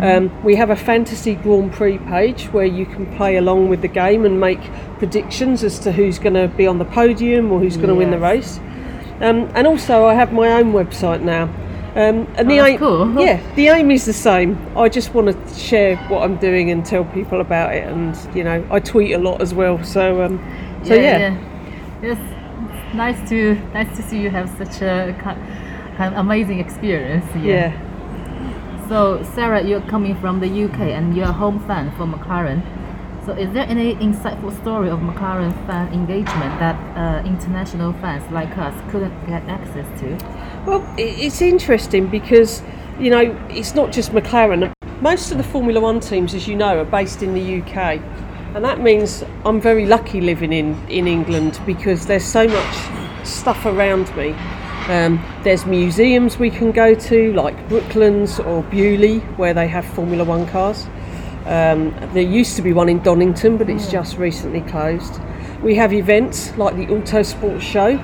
Um, 0.02 0.44
we 0.44 0.56
have 0.56 0.70
a 0.70 0.76
fantasy 0.76 1.36
Grand 1.36 1.72
Prix 1.72 1.98
page 2.00 2.46
where 2.48 2.66
you 2.66 2.86
can 2.86 3.06
play 3.18 3.38
along 3.38 3.70
with 3.70 3.82
the 3.82 3.88
game 3.88 4.26
and 4.26 4.40
make 4.40 4.60
predictions 5.00 5.64
as 5.64 5.80
to 5.80 5.92
who's 5.92 6.20
going 6.20 6.34
to 6.36 6.48
be 6.48 6.68
on 6.68 6.78
the 6.78 6.86
podium 6.86 7.52
or 7.52 7.60
who's 7.60 7.78
going 7.78 7.90
to 7.90 7.96
win 7.96 8.12
the 8.12 8.20
race. 8.20 8.60
Um, 9.22 9.50
and 9.56 9.66
also, 9.66 10.06
I 10.06 10.14
have 10.14 10.32
my 10.34 10.52
own 10.54 10.74
website 10.74 11.22
now. 11.22 11.44
Um, 11.96 12.28
and 12.38 12.48
the 12.50 12.60
Oh, 12.60 12.64
that's 12.64 12.70
aim, 12.74 12.78
cool. 12.78 13.20
yeah, 13.20 13.40
the 13.56 13.70
aim 13.70 13.90
is 13.90 14.06
the 14.06 14.14
same. 14.14 14.56
I 14.78 14.88
just 14.88 15.16
want 15.16 15.30
to 15.48 15.56
share 15.56 15.96
what 16.10 16.22
I'm 16.22 16.36
doing 16.38 16.70
and 16.70 16.86
tell 16.86 17.04
people 17.06 17.42
about 17.42 17.74
it, 17.74 17.88
and 17.88 18.16
you 18.36 18.44
know, 18.44 18.64
I 18.70 18.80
tweet 18.80 19.14
a 19.14 19.18
lot 19.18 19.42
as 19.42 19.56
well. 19.56 19.84
So, 19.84 20.22
um, 20.22 20.38
so 20.84 20.94
yeah, 20.94 21.36
Yes, 22.04 22.20
it's 22.20 22.94
nice 22.96 23.30
to 23.30 23.56
nice 23.74 23.98
to 23.98 24.04
see 24.04 24.20
you 24.20 24.30
have 24.30 24.48
such 24.60 24.84
a 24.84 25.16
kind, 25.24 25.40
of 26.14 26.20
amazing 26.20 26.60
experience. 26.60 27.26
yeah. 27.42 27.74
So 28.88 29.22
Sarah, 29.36 29.62
you're 29.62 29.82
coming 29.82 30.16
from 30.22 30.40
the 30.40 30.48
UK 30.48 30.80
and 30.80 31.14
you're 31.14 31.28
a 31.28 31.34
home 31.34 31.60
fan 31.68 31.92
for 31.98 32.06
McLaren. 32.06 32.64
So 33.26 33.34
is 33.34 33.52
there 33.52 33.66
any 33.68 33.96
insightful 33.96 34.56
story 34.62 34.90
of 34.90 35.00
McLaren 35.00 35.54
fan 35.68 35.92
engagement 35.92 36.58
that 36.62 36.78
uh, 36.96 37.28
international 37.28 37.92
fans 37.94 38.24
like 38.32 38.58
us 38.58 38.74
couldn't 38.90 39.14
get 39.28 39.44
access 39.50 39.86
to? 40.00 40.16
Well, 40.66 40.96
it's 40.98 41.42
interesting 41.42 42.08
because 42.08 42.64
you 42.98 43.10
know 43.10 43.38
it's 43.50 43.76
not 43.76 43.92
just 43.92 44.12
McLaren. 44.14 44.72
Most 45.02 45.32
of 45.32 45.38
the 45.38 45.44
Formula 45.44 45.82
One 45.82 46.00
teams, 46.00 46.34
as 46.34 46.48
you 46.48 46.56
know, 46.56 46.80
are 46.80 46.86
based 46.86 47.22
in 47.22 47.34
the 47.34 47.62
UK, 47.62 48.02
and 48.56 48.64
that 48.64 48.80
means 48.80 49.22
I'm 49.44 49.60
very 49.60 49.86
lucky 49.86 50.22
living 50.22 50.54
in 50.54 50.82
in 50.88 51.08
England 51.08 51.60
because 51.66 52.06
there's 52.06 52.24
so 52.26 52.48
much 52.48 52.76
stuff 53.26 53.66
around 53.66 54.16
me. 54.16 54.34
Um, 54.88 55.24
there's 55.44 55.66
museums 55.66 56.38
we 56.38 56.50
can 56.50 56.72
go 56.72 56.96
to, 56.96 57.34
like 57.34 57.68
Brooklands 57.68 58.40
or 58.40 58.64
Beaulieu, 58.64 59.20
where 59.36 59.54
they 59.54 59.68
have 59.68 59.86
Formula 59.86 60.24
One 60.24 60.48
cars. 60.48 60.88
Um, 61.46 61.94
there 62.14 62.24
used 62.24 62.56
to 62.56 62.62
be 62.62 62.74
one 62.74 62.90
in 62.90 63.02
Donington, 63.04 63.58
but 63.58 63.70
it's 63.70 63.92
just 63.92 64.18
recently 64.18 64.62
closed. 64.62 65.20
We 65.62 65.76
have 65.76 65.94
events 65.94 66.56
like 66.58 66.76
the 66.76 66.88
Auto 66.88 67.24
Sports 67.24 67.64
Show, 67.64 67.98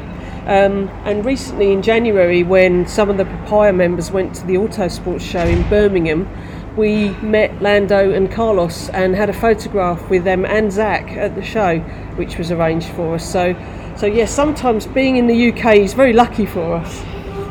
um, 0.45 0.89
and 1.05 1.23
recently 1.23 1.71
in 1.71 1.81
January, 1.81 2.43
when 2.43 2.85
some 2.85 3.09
of 3.09 3.15
the 3.15 3.23
Papaya 3.23 3.71
members 3.71 4.11
went 4.11 4.35
to 4.35 4.45
the 4.45 4.57
Auto 4.57 4.89
Sports 4.89 5.23
Show 5.23 5.45
in 5.45 5.67
Birmingham, 5.69 6.27
we 6.75 7.11
met 7.21 7.61
Lando 7.61 8.11
and 8.11 8.29
Carlos 8.29 8.89
and 8.89 9.15
had 9.15 9.29
a 9.29 9.33
photograph 9.33 10.09
with 10.09 10.25
them 10.25 10.43
and 10.43 10.71
Zak 10.71 11.11
at 11.11 11.35
the 11.35 11.43
show, 11.43 11.79
which 12.17 12.37
was 12.37 12.51
arranged 12.51 12.89
for 12.89 13.15
us. 13.15 13.31
So, 13.31 13.53
so 13.95 14.05
yes, 14.05 14.33
sometimes 14.33 14.87
being 14.87 15.17
in 15.17 15.27
the 15.27 15.51
UK 15.51 15.77
is 15.77 15.93
very 15.93 16.13
lucky 16.13 16.45
for 16.45 16.75
us. 16.75 17.03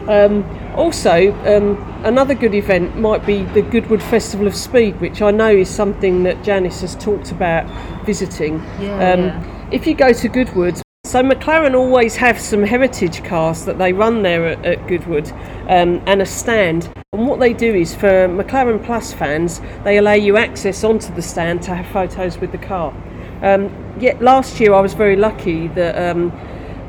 Um, 0.09 0.45
also, 0.77 1.33
um, 1.45 1.77
another 2.05 2.35
good 2.35 2.55
event 2.55 2.97
might 2.97 3.25
be 3.27 3.45
the 3.45 3.63
Goodwood 3.63 4.03
Festival 4.03 4.47
of 4.47 4.55
Speed, 4.55 5.01
which 5.01 5.23
I 5.23 5.31
know 5.31 5.51
is 5.51 5.69
something 5.69 6.23
that 6.25 6.43
Janice 6.43 6.81
has 6.81 6.97
talked 6.97 7.31
about 7.31 7.67
visiting. 8.05 8.55
Yeah, 8.81 9.13
um, 9.13 9.21
yeah. 9.21 9.69
If 9.71 9.87
you 9.87 9.95
go 9.95 10.13
to 10.13 10.29
Goodwood, 10.29 10.81
so 11.05 11.23
McLaren 11.23 11.75
always 11.75 12.17
have 12.17 12.41
some 12.41 12.63
heritage 12.63 13.23
cars 13.23 13.65
that 13.67 13.77
they 13.77 13.93
run 13.93 14.23
there 14.23 14.47
at, 14.47 14.65
at 14.65 14.89
Goodwood 14.89 15.31
um, 15.69 16.03
and 16.07 16.23
a 16.23 16.27
stand. 16.27 16.91
And 17.13 17.29
what 17.29 17.39
they 17.39 17.53
do 17.53 17.75
is 17.75 17.95
for 17.95 18.29
McLaren 18.29 18.83
Plus 18.83 19.13
fans, 19.13 19.61
they 19.85 19.99
allow 19.99 20.15
you 20.15 20.39
access 20.39 20.85
onto 20.85 21.15
the 21.15 21.21
stand 21.21 21.63
to 21.65 21.75
have 21.75 21.87
photos 21.93 22.39
with 22.39 22.51
the 22.51 22.59
car. 22.59 22.95
Um, 23.43 23.71
yet 24.01 24.23
last 24.23 24.61
year 24.61 24.73
I 24.73 24.81
was 24.81 24.95
very 24.95 25.17
lucky 25.17 25.69
that 25.69 26.11
um, 26.11 26.33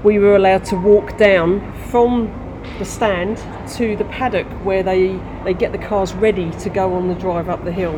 we 0.04 0.20
were 0.20 0.36
allowed 0.36 0.66
to 0.66 0.76
walk 0.76 1.18
down 1.18 1.74
from 1.89 2.32
the 2.80 2.86
stand 2.86 3.38
to 3.74 3.96
the 3.96 4.06
paddock 4.06 4.48
where 4.63 4.84
they, 4.84 5.20
they 5.44 5.54
get 5.54 5.72
the 5.72 5.78
cars 5.78 6.13
ready 6.13 6.52
to 6.52 6.70
go 6.70 6.94
on 6.94 7.08
the 7.08 7.16
drive 7.16 7.50
up 7.50 7.63
the 7.63 7.72
hill 7.72 7.96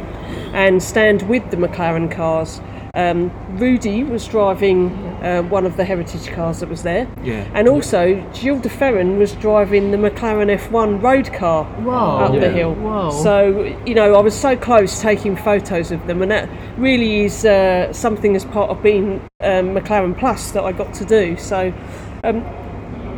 and 0.53 0.81
stand 0.81 1.27
with 1.29 1.49
the 1.51 1.57
McLaren 1.57 2.09
cars. 2.09 2.61
Um, 2.95 3.29
Rudy 3.57 4.03
was 4.03 4.25
driving 4.27 4.89
uh, 5.21 5.41
one 5.43 5.65
of 5.65 5.75
the 5.75 5.83
heritage 5.83 6.27
cars 6.27 6.61
that 6.61 6.69
was 6.69 6.83
there. 6.83 7.07
Yeah. 7.23 7.49
And 7.53 7.67
also, 7.67 8.15
Gilles 8.33 8.61
de 8.61 8.69
Ferran 8.69 9.17
was 9.17 9.33
driving 9.33 9.91
the 9.91 9.97
McLaren 9.97 10.55
F1 10.57 11.01
road 11.01 11.33
car 11.33 11.65
Whoa. 11.65 11.91
up 11.93 12.39
the 12.39 12.49
hill. 12.49 12.73
Whoa. 12.75 13.11
So, 13.23 13.63
you 13.85 13.95
know, 13.95 14.15
I 14.15 14.21
was 14.21 14.33
so 14.33 14.55
close 14.55 15.01
taking 15.01 15.35
photos 15.35 15.91
of 15.91 16.05
them, 16.07 16.21
and 16.21 16.31
that 16.31 16.49
really 16.77 17.25
is 17.25 17.43
uh, 17.43 17.91
something 17.91 18.35
as 18.35 18.45
part 18.45 18.69
of 18.69 18.81
being 18.81 19.21
um, 19.41 19.75
McLaren 19.75 20.17
Plus 20.17 20.51
that 20.51 20.63
I 20.63 20.71
got 20.71 20.93
to 20.95 21.05
do. 21.05 21.35
So, 21.37 21.73
um, 22.23 22.43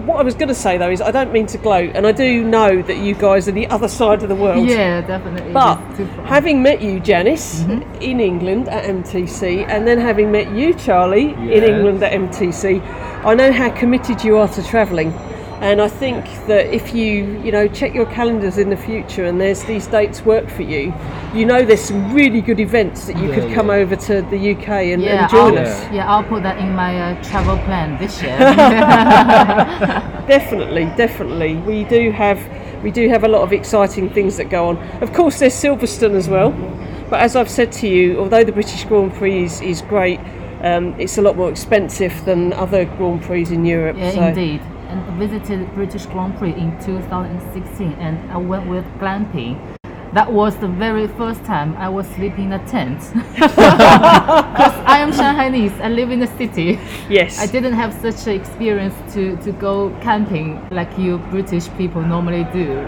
what 0.08 0.20
I 0.20 0.24
was 0.24 0.34
going 0.34 0.48
to 0.48 0.56
say 0.56 0.78
though 0.78 0.90
is 0.90 1.02
I 1.02 1.12
don't 1.12 1.32
mean 1.32 1.46
to 1.48 1.58
gloat, 1.58 1.92
and 1.96 2.08
I 2.08 2.12
do 2.12 2.44
know 2.44 2.82
that 2.82 2.98
you 2.98 3.14
guys 3.14 3.48
are 3.48 3.52
the 3.52 3.68
other 3.68 3.88
side 3.88 4.24
of 4.24 4.30
the 4.30 4.36
world. 4.36 4.68
Yeah, 4.68 5.02
definitely. 5.02 5.52
But 5.52 5.80
It's 5.90 5.98
too 5.98 6.08
far. 6.08 6.26
having 6.26 6.64
met 6.64 6.82
you, 6.82 7.00
Janice, 7.00 7.62
mm-hmm. 7.64 8.02
in 8.02 8.20
England 8.20 8.70
at 8.70 8.86
MTC, 8.86 9.68
and 9.68 9.86
then 9.86 10.00
having 10.00 10.32
met 10.32 10.52
you, 10.54 10.74
Charlie, 10.74 11.34
in 11.34 11.64
England 11.64 12.02
at 12.02 12.14
MTC, 12.14 12.82
I 13.26 13.34
know 13.36 13.52
how 13.52 13.70
committed 13.70 14.24
you 14.24 14.38
are 14.38 14.48
to 14.48 14.64
travelling. 14.64 15.14
And 15.60 15.82
I 15.82 15.88
think 15.88 16.24
that 16.46 16.68
if 16.68 16.94
you, 16.94 17.42
you 17.42 17.52
know, 17.52 17.68
check 17.68 17.94
your 17.94 18.06
calendars 18.06 18.60
in 18.60 18.70
the 18.70 18.78
future 18.78 19.26
and 19.26 19.42
there's 19.42 19.64
these 19.64 19.88
dates 19.88 20.22
work 20.22 20.50
for 20.50 20.62
you, 20.62 20.94
you 21.34 21.46
know 21.46 21.66
there's 21.66 21.82
some 21.82 22.14
really 22.14 22.42
good 22.42 22.60
events 22.60 23.06
that 23.08 23.18
you 23.18 23.32
could 23.32 23.52
come 23.54 23.68
yeah. 23.68 23.76
over 23.76 23.96
to 23.96 24.22
the 24.22 24.52
UK 24.54 24.68
and, 24.68 25.02
yeah, 25.02 25.24
and 25.24 25.32
join 25.32 25.58
I'll, 25.58 25.66
us. 25.66 25.92
yeah, 25.92 26.12
I'll 26.12 26.24
put 26.24 26.44
that 26.44 26.60
in 26.60 26.76
my 26.76 27.00
uh, 27.00 27.24
travel 27.24 27.58
plan 27.66 27.98
this 28.00 28.22
year. 28.22 28.38
Definitely, 30.28 30.86
definitely. 30.98 31.56
We 31.56 31.86
do 31.86 32.12
have 32.12 32.38
we 32.84 32.92
do 32.92 33.08
have 33.10 33.24
a 33.24 33.28
lot 33.28 33.42
of 33.42 33.54
exciting 33.54 34.10
things 34.10 34.38
that 34.38 34.50
go 34.50 34.68
on. 34.68 34.78
Of 35.02 35.14
course, 35.14 35.40
there's 35.40 35.54
Silverstone 35.54 36.16
as 36.16 36.28
well. 36.28 36.52
But 37.10 37.22
as 37.22 37.36
I've 37.36 37.50
said 37.50 37.72
to 37.74 37.88
you, 37.88 38.20
although 38.20 38.44
the 38.44 38.52
British 38.52 38.84
Grand 38.84 39.14
Prix 39.14 39.44
is, 39.44 39.62
is 39.62 39.82
great, 39.82 40.20
um, 40.62 41.00
it's 41.00 41.18
a 41.18 41.22
lot 41.22 41.38
more 41.38 41.50
expensive 41.50 42.26
than 42.26 42.52
other 42.54 42.86
Grand 42.86 43.22
Prix 43.24 43.48
in 43.50 43.66
Europe. 43.66 43.96
Yeah, 43.98 44.12
so. 44.12 44.28
indeed. 44.28 44.62
And 44.88 45.00
I 45.02 45.18
visited 45.18 45.74
British 45.74 46.06
Grand 46.06 46.38
Prix 46.38 46.54
in 46.54 46.72
2016 46.84 47.94
and 47.94 48.32
I 48.32 48.38
went 48.38 48.68
with 48.70 48.86
glamping. 49.00 49.58
That 50.14 50.32
was 50.32 50.56
the 50.58 50.68
very 50.70 51.08
first 51.08 51.44
time 51.44 51.76
I 51.78 51.90
was 51.90 52.08
sleeping 52.16 52.46
in 52.46 52.54
a 52.54 52.66
tent. 52.68 53.02
Because 53.38 54.74
I 54.86 55.00
am 55.00 55.12
Shanghainese, 55.12 55.80
I 55.82 55.90
live 55.90 56.12
in 56.12 56.20
the 56.20 56.28
city. 56.38 56.80
Yes. 57.10 57.40
I 57.40 57.46
didn't 57.46 57.74
have 57.74 57.94
such 57.94 58.26
an 58.28 58.34
experience 58.40 58.96
to, 59.14 59.36
to 59.44 59.52
go 59.52 59.92
camping 60.02 60.66
like 60.72 60.98
you 60.98 61.18
British 61.30 61.68
people 61.78 62.02
normally 62.02 62.46
do. 62.54 62.86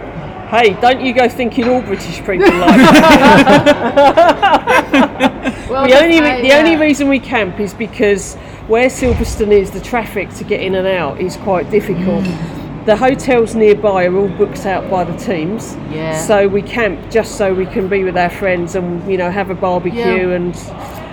Hey, 0.50 0.74
don't 0.82 1.02
you 1.02 1.14
go 1.14 1.28
thinking 1.30 1.68
all 1.68 1.82
British 1.82 2.20
people 2.20 2.50
like. 2.58 2.80
Well, 5.70 5.86
the 5.88 5.94
only 6.02 6.20
I- 6.20 6.42
the 6.42 6.54
only 6.54 6.76
reason 6.78 7.10
we 7.10 7.20
camp 7.20 7.60
is 7.60 7.74
because 7.76 8.36
where 8.70 8.88
Silverstone 8.88 9.52
is, 9.52 9.72
the 9.72 9.82
traffic 9.82 10.30
to 10.36 10.44
get 10.44 10.62
in 10.62 10.76
and 10.76 10.88
out 10.88 11.20
is 11.20 11.36
quite 11.38 11.70
difficult. 11.72 12.24
Mm. 12.24 12.86
The 12.86 12.96
hotels 12.96 13.56
nearby 13.56 14.06
are 14.06 14.16
all 14.16 14.30
booked 14.30 14.66
out 14.66 14.90
by 14.90 15.04
the 15.04 15.18
teams, 15.18 15.76
Yeah. 15.92 16.20
so 16.22 16.48
we 16.48 16.62
camp 16.62 17.12
just 17.12 17.36
so 17.38 17.54
we 17.54 17.66
can 17.66 17.88
be 17.90 18.04
with 18.04 18.16
our 18.18 18.30
friends 18.30 18.76
and 18.76 18.88
you 19.12 19.18
know 19.18 19.30
have 19.30 19.50
a 19.50 19.56
barbecue 19.56 20.00
Yeah. 20.00 20.38
and 20.38 20.56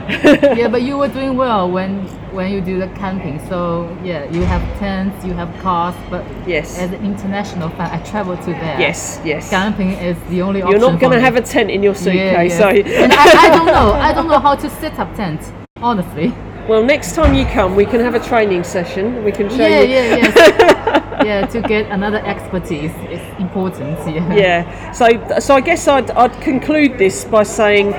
yeah, 0.57 0.69
but 0.69 0.83
you 0.83 0.97
were 0.97 1.09
doing 1.09 1.37
well 1.37 1.69
when 1.69 2.07
when 2.37 2.53
you 2.53 2.61
do 2.61 2.79
the 2.79 2.87
camping. 2.95 3.41
So 3.49 3.59
yeah, 4.05 4.31
you 4.31 4.43
have 4.43 4.63
tents, 4.79 5.25
you 5.25 5.33
have 5.33 5.51
cars, 5.61 5.97
but 6.09 6.25
yes, 6.47 6.79
as 6.79 6.93
an 6.93 7.05
international 7.05 7.69
fan, 7.71 7.91
I 7.91 7.99
travel 8.05 8.37
to 8.37 8.51
there. 8.53 8.79
yes, 8.79 9.21
yes. 9.25 9.51
Camping 9.51 9.91
is 9.93 10.17
the 10.31 10.43
only 10.43 10.63
option. 10.63 10.81
You're 10.81 10.91
not 10.93 11.01
going 11.01 11.13
to 11.13 11.21
have 11.21 11.35
a 11.37 11.43
tent 11.43 11.71
in 11.71 11.83
your 11.83 11.95
suitcase, 11.97 12.53
yeah, 12.53 12.59
so 12.59 12.69
and 12.69 13.13
I, 13.13 13.47
I 13.47 13.49
don't 13.57 13.67
know. 13.77 13.93
I 13.95 14.13
don't 14.13 14.29
know 14.29 14.39
how 14.39 14.55
to 14.55 14.71
set 14.71 14.99
up 15.01 15.13
tent. 15.17 15.41
Honestly. 15.83 16.33
Well, 16.69 16.83
next 16.83 17.15
time 17.15 17.35
you 17.35 17.45
come, 17.47 17.77
we 17.77 17.87
can 17.87 18.01
have 18.01 18.15
a 18.15 18.21
training 18.21 18.65
session. 18.65 19.23
We 19.25 19.33
can 19.33 19.49
show 19.49 19.57
Yeah, 19.57 19.81
you. 19.83 19.95
yeah, 19.95 20.17
yes. 20.17 20.37
yeah, 21.25 21.47
to 21.47 21.61
get 21.63 21.91
another 21.91 22.19
expertise 22.27 22.93
is 23.11 23.21
important. 23.39 23.99
Yeah. 24.09 24.35
Yeah. 24.35 24.93
So, 24.93 25.39
so 25.39 25.55
I 25.55 25.61
guess 25.61 25.87
I'd, 25.89 26.11
I'd 26.11 26.41
conclude 26.43 26.99
this 26.99 27.25
by 27.25 27.43
saying 27.45 27.95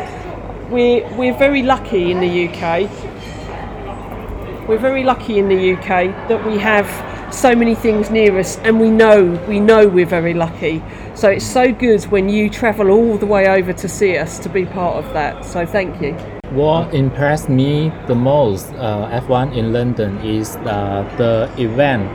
we're 0.70 1.08
we're 1.16 1.38
very 1.38 1.64
lucky 1.64 2.12
in 2.12 2.20
the 2.20 2.48
UK. 2.48 2.90
We're 4.68 4.78
very 4.78 5.04
lucky 5.04 5.40
in 5.40 5.48
the 5.48 5.74
UK 5.76 6.28
that 6.28 6.46
we 6.46 6.58
have 6.58 6.88
so 7.34 7.56
many 7.56 7.74
things 7.76 8.10
near 8.10 8.38
us, 8.38 8.58
and 8.58 8.80
we 8.80 8.90
know 8.90 9.42
we 9.48 9.60
know 9.60 9.88
we're 9.88 10.06
very 10.06 10.34
lucky. 10.34 10.84
So 11.16 11.30
it's 11.30 11.46
so 11.46 11.72
good 11.72 12.04
when 12.06 12.30
you 12.30 12.50
travel 12.50 12.90
all 12.92 13.18
the 13.18 13.26
way 13.26 13.48
over 13.48 13.74
to 13.74 13.88
see 13.88 14.18
us 14.18 14.40
to 14.40 14.50
be 14.50 14.66
part 14.66 15.04
of 15.04 15.14
that. 15.14 15.46
So 15.46 15.66
thank 15.66 16.02
you. 16.02 16.37
What 16.52 16.94
impressed 16.94 17.50
me 17.50 17.92
the 18.08 18.16
most 18.16 18.72
uh, 18.76 19.20
F1 19.22 19.56
in 19.56 19.74
London 19.74 20.18
is 20.20 20.56
uh, 20.56 21.04
the 21.18 21.52
event, 21.62 22.10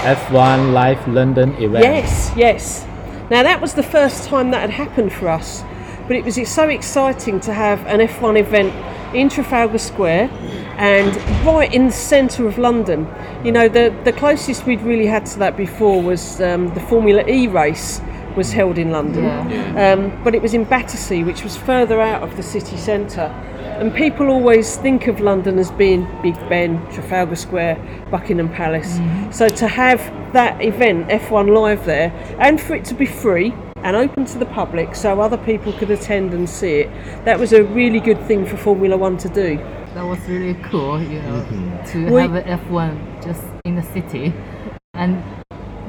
F1 0.00 0.74
Live 0.74 1.08
London 1.08 1.54
event. 1.54 1.84
Yes, 1.84 2.30
yes. 2.36 2.86
Now 3.30 3.42
that 3.42 3.62
was 3.62 3.72
the 3.74 3.82
first 3.82 4.24
time 4.28 4.50
that 4.50 4.60
had 4.60 4.70
happened 4.70 5.12
for 5.14 5.28
us, 5.28 5.64
but 6.06 6.16
it 6.16 6.24
was 6.24 6.36
so 6.50 6.68
exciting 6.68 7.40
to 7.40 7.54
have 7.54 7.84
an 7.86 8.00
F1 8.00 8.38
event 8.38 8.74
in 9.16 9.30
Trafalgar 9.30 9.78
Square 9.78 10.28
and 10.76 11.16
right 11.46 11.72
in 11.72 11.86
the 11.86 11.92
centre 11.92 12.46
of 12.46 12.58
London. 12.58 13.08
You 13.42 13.52
know, 13.52 13.68
the 13.68 13.94
the 14.04 14.12
closest 14.12 14.66
we'd 14.66 14.82
really 14.82 15.06
had 15.06 15.24
to 15.26 15.38
that 15.38 15.56
before 15.56 16.02
was 16.02 16.42
um, 16.42 16.72
the 16.74 16.80
Formula 16.80 17.26
E 17.26 17.48
race 17.48 18.02
was 18.36 18.52
held 18.52 18.76
in 18.76 18.90
London, 18.92 19.24
Yeah. 19.24 19.94
um, 19.94 20.22
but 20.22 20.34
it 20.34 20.42
was 20.42 20.52
in 20.54 20.64
Battersea, 20.64 21.24
which 21.24 21.42
was 21.42 21.56
further 21.56 22.00
out 22.02 22.22
of 22.22 22.36
the 22.36 22.42
city 22.42 22.76
centre. 22.76 23.32
And 23.78 23.94
people 23.94 24.28
always 24.28 24.76
think 24.76 25.06
of 25.06 25.20
London 25.20 25.56
as 25.56 25.70
being 25.70 26.04
Big 26.20 26.34
Ben, 26.48 26.84
Trafalgar 26.90 27.36
Square, 27.36 27.76
Buckingham 28.10 28.48
Palace. 28.48 28.98
Mm-hmm. 28.98 29.30
So 29.30 29.48
to 29.48 29.68
have 29.68 30.00
that 30.32 30.60
event, 30.60 31.06
F1 31.10 31.54
Live 31.54 31.84
there, 31.84 32.10
and 32.40 32.60
for 32.60 32.74
it 32.74 32.84
to 32.86 32.94
be 32.94 33.06
free 33.06 33.54
and 33.76 33.94
open 33.94 34.24
to 34.24 34.38
the 34.38 34.46
public 34.46 34.96
so 34.96 35.20
other 35.20 35.36
people 35.36 35.72
could 35.74 35.92
attend 35.92 36.34
and 36.34 36.50
see 36.50 36.80
it, 36.80 37.24
that 37.24 37.38
was 37.38 37.52
a 37.52 37.62
really 37.62 38.00
good 38.00 38.20
thing 38.26 38.44
for 38.44 38.56
Formula 38.56 38.96
One 38.96 39.16
to 39.18 39.28
do. 39.28 39.58
That 39.94 40.02
was 40.04 40.18
really 40.28 40.54
cool, 40.64 41.00
you 41.00 41.22
know, 41.22 41.46
mm-hmm. 41.48 41.86
to 41.92 42.12
We- 42.12 42.22
have 42.22 42.34
an 42.34 42.58
F1 42.58 43.24
just 43.24 43.44
in 43.64 43.76
the 43.76 43.84
city, 43.84 44.34
and 44.94 45.22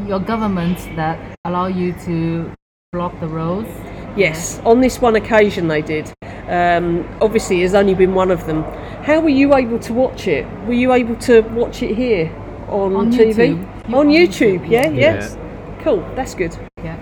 your 0.07 0.19
government 0.19 0.77
that 0.95 1.19
allow 1.43 1.65
you 1.65 1.93
to 2.05 2.51
block 2.91 3.19
the 3.19 3.27
roads. 3.27 3.69
Yes, 4.15 4.59
on 4.65 4.81
this 4.81 4.99
one 5.01 5.15
occasion 5.15 5.67
they 5.67 5.81
did. 5.81 6.11
Um, 6.47 7.07
obviously, 7.21 7.59
there's 7.59 7.73
only 7.75 7.93
been 7.93 8.13
one 8.13 8.31
of 8.31 8.45
them. 8.45 8.63
How 9.03 9.19
were 9.19 9.29
you 9.29 9.55
able 9.55 9.79
to 9.79 9.93
watch 9.93 10.27
it? 10.27 10.45
Were 10.65 10.73
you 10.73 10.93
able 10.93 11.15
to 11.17 11.41
watch 11.41 11.81
it 11.83 11.95
here 11.95 12.31
on, 12.67 12.95
On 12.95 13.11
TV? 13.11 13.55
YouTube. 13.55 13.93
On 13.93 14.07
YouTube, 14.07 14.69
yeah, 14.69 14.87
yeah. 14.89 15.13
Yes. 15.13 15.37
Cool, 15.83 16.01
that's 16.15 16.33
good. 16.35 16.55
Yeah. 16.83 16.97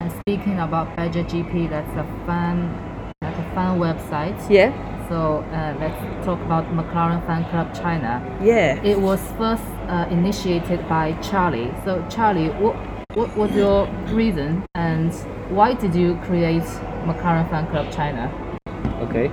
And 0.00 0.12
speaking 0.20 0.58
about 0.60 0.94
Badger 0.96 1.24
GP, 1.24 1.68
that's 1.68 1.90
a 1.96 2.04
fun, 2.26 3.12
like 3.22 3.34
a 3.36 3.54
fun 3.54 3.78
website. 3.80 4.38
Yeah, 4.48 4.72
So 5.08 5.38
uh, 5.52 5.76
let's 5.80 6.24
talk 6.24 6.40
about 6.42 6.64
McLaren 6.72 7.24
Fan 7.26 7.44
Club 7.50 7.74
China. 7.74 8.22
yeah. 8.42 8.80
It 8.82 8.98
was 9.00 9.20
first 9.36 9.64
uh, 9.88 10.06
initiated 10.10 10.88
by 10.88 11.12
Charlie. 11.22 11.72
So 11.84 12.04
Charlie, 12.08 12.48
what 12.50 12.76
what 13.16 13.34
was 13.34 13.50
your 13.52 13.86
reason 14.08 14.62
and 14.74 15.10
why 15.48 15.72
did 15.72 15.94
you 15.94 16.16
create 16.26 16.68
McLaren 17.08 17.48
Fan 17.48 17.66
Club 17.68 17.90
China? 17.90 18.30
Okay. 19.00 19.28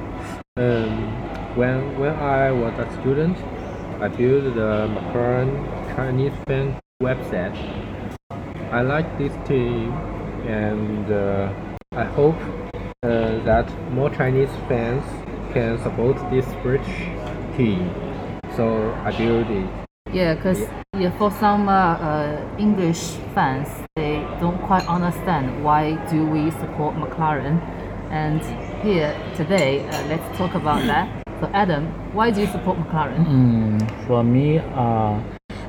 Um, 0.56 1.12
when 1.58 2.00
when 2.00 2.15
I 2.15 2.50
was 2.50 2.74
a 2.80 2.89
student, 3.02 3.38
I 4.00 4.08
built 4.08 4.56
the 4.56 4.88
McLaren 4.88 5.52
Chinese 5.98 6.32
fan 6.48 6.80
website. 7.02 7.58
I 8.72 8.82
like 8.84 9.17
this 9.17 9.34
team, 9.46 9.91
and 10.48 11.12
uh, 11.12 11.52
I 11.91 12.06
hope 12.06 12.39
uh, 13.04 13.43
that 13.43 13.67
more 13.91 14.10
Chinese 14.10 14.54
fans 14.69 15.04
can 15.52 15.78
support 15.84 16.15
this 16.32 16.48
British 16.63 17.12
team. 17.58 17.91
So 18.56 18.93
I 19.04 19.12
built 19.12 19.50
it. 19.50 19.83
Yeah, 20.13 20.36
because 20.36 20.62
yeah, 20.95 21.10
for 21.17 21.32
some 21.32 21.67
uh, 21.67 21.97
uh, 21.97 22.56
English 22.60 23.02
fans, 23.34 23.67
they 23.95 24.21
don't 24.39 24.62
quite 24.62 24.86
understand 24.88 25.63
why 25.63 25.95
do 26.12 26.23
we 26.28 26.52
support 26.52 26.95
McLaren. 26.95 27.60
And 28.12 28.39
here 28.84 29.17
today, 29.36 29.80
uh, 29.88 30.08
let's 30.08 30.38
talk 30.38 30.54
about 30.54 30.86
that. 30.91 31.10
So 31.39 31.49
Adam, 31.52 31.88
why 32.13 32.30
do 32.30 32.41
you 32.41 32.47
support 32.47 32.78
McLaren? 32.78 33.26
Mm, 33.26 34.08
for 34.08 34.23
me, 34.23 34.60
uh, 34.60 35.19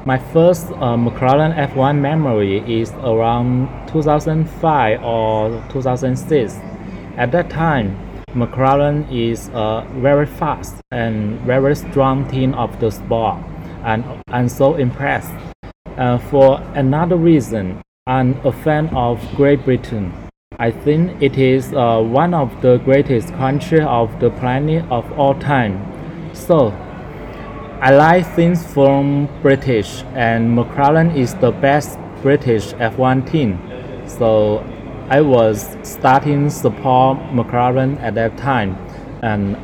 my 0.04 0.18
first 0.18 0.66
uh, 0.72 0.94
McLaren 0.94 1.56
F1 1.72 1.98
memory 1.98 2.58
is 2.70 2.92
around 3.02 3.68
2005 3.88 5.02
or 5.02 5.64
2006. 5.70 6.60
At 7.16 7.32
that 7.32 7.48
time, 7.48 7.96
McLaren 8.34 9.10
is 9.10 9.48
a 9.54 9.86
very 10.00 10.26
fast 10.26 10.82
and 10.90 11.40
very 11.46 11.74
strong 11.74 12.28
team 12.28 12.52
of 12.54 12.78
the 12.80 12.90
sport, 12.90 13.38
and 13.84 14.04
I'm 14.28 14.48
so 14.48 14.74
impressed. 14.74 15.34
Uh, 15.96 16.18
for 16.18 16.60
another 16.74 17.16
reason, 17.16 17.80
I'm 18.06 18.34
a 18.46 18.52
fan 18.52 18.88
of 18.88 19.20
Great 19.36 19.64
Britain. 19.64 20.12
I 20.58 20.70
think 20.70 21.20
it 21.22 21.36
is 21.36 21.72
uh, 21.72 22.00
one 22.00 22.34
of 22.34 22.60
the 22.62 22.78
greatest 22.78 23.28
countries 23.34 23.82
of 23.86 24.18
the 24.20 24.30
planet 24.30 24.84
of 24.90 25.10
all 25.18 25.34
time. 25.34 25.74
So, 26.34 26.70
I 27.80 27.90
like 27.90 28.26
things 28.34 28.64
from 28.72 29.28
British, 29.42 30.04
and 30.14 30.56
McLaren 30.56 31.14
is 31.14 31.34
the 31.34 31.50
best 31.50 31.98
British 32.22 32.72
F1 32.74 33.30
team. 33.30 33.58
So 34.06 34.64
I 35.10 35.20
was 35.20 35.76
starting 35.82 36.48
support 36.48 37.18
McLaren 37.30 38.00
at 38.00 38.14
that 38.14 38.38
time, 38.38 38.78
and 39.22 39.56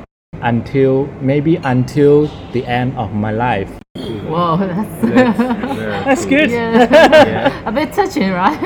until 0.42 1.06
maybe 1.22 1.56
until 1.56 2.26
the 2.52 2.66
end 2.66 2.96
of 2.98 3.14
my 3.14 3.30
life. 3.30 3.79
Whoa, 3.96 4.56
that's 4.56 5.04
Very 5.04 5.32
That's 6.04 6.24
good. 6.24 6.50
yeah. 6.50 7.62
a 7.68 7.72
bit 7.72 7.92
touching, 7.92 8.30
right? 8.30 8.60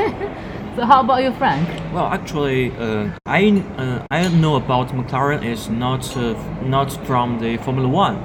so 0.76 0.84
how 0.84 1.00
about 1.00 1.22
you, 1.22 1.32
Frank? 1.32 1.66
Well, 1.94 2.06
actually, 2.06 2.70
uh, 2.72 3.10
I 3.24 3.62
uh, 3.78 4.06
I 4.10 4.28
know 4.28 4.56
about 4.56 4.88
McLaren 4.88 5.42
is 5.42 5.70
not 5.70 6.14
uh, 6.16 6.34
not 6.62 6.92
from 7.06 7.38
the 7.38 7.56
Formula 7.56 7.88
One. 7.88 8.16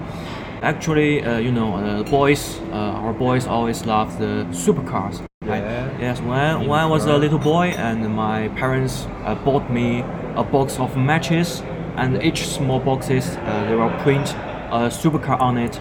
Actually, 0.61 1.23
uh, 1.23 1.37
you 1.37 1.53
know, 1.53 1.75
uh, 1.77 2.03
boys, 2.03 2.59
uh, 2.73 3.01
our 3.03 3.13
boys 3.13 3.47
always 3.47 3.85
love 3.85 4.19
the 4.19 4.45
supercars. 4.51 5.21
right? 5.45 5.63
Yeah. 5.63 5.97
Yes, 6.01 6.19
when, 6.19 6.67
when 6.67 6.79
I 6.79 6.85
was 6.85 7.05
a 7.05 7.15
little 7.17 7.39
boy 7.39 7.67
and 7.77 8.13
my 8.13 8.49
parents 8.49 9.05
uh, 9.23 9.35
bought 9.45 9.71
me 9.71 10.03
a 10.35 10.43
box 10.43 10.77
of 10.77 10.97
matches, 10.97 11.63
and 11.95 12.21
each 12.21 12.45
small 12.45 12.81
boxes 12.81 13.37
uh, 13.37 13.63
there 13.67 13.77
will 13.77 13.97
print 14.03 14.35
a 14.71 14.89
supercar 14.91 15.39
on 15.39 15.57
it, 15.57 15.79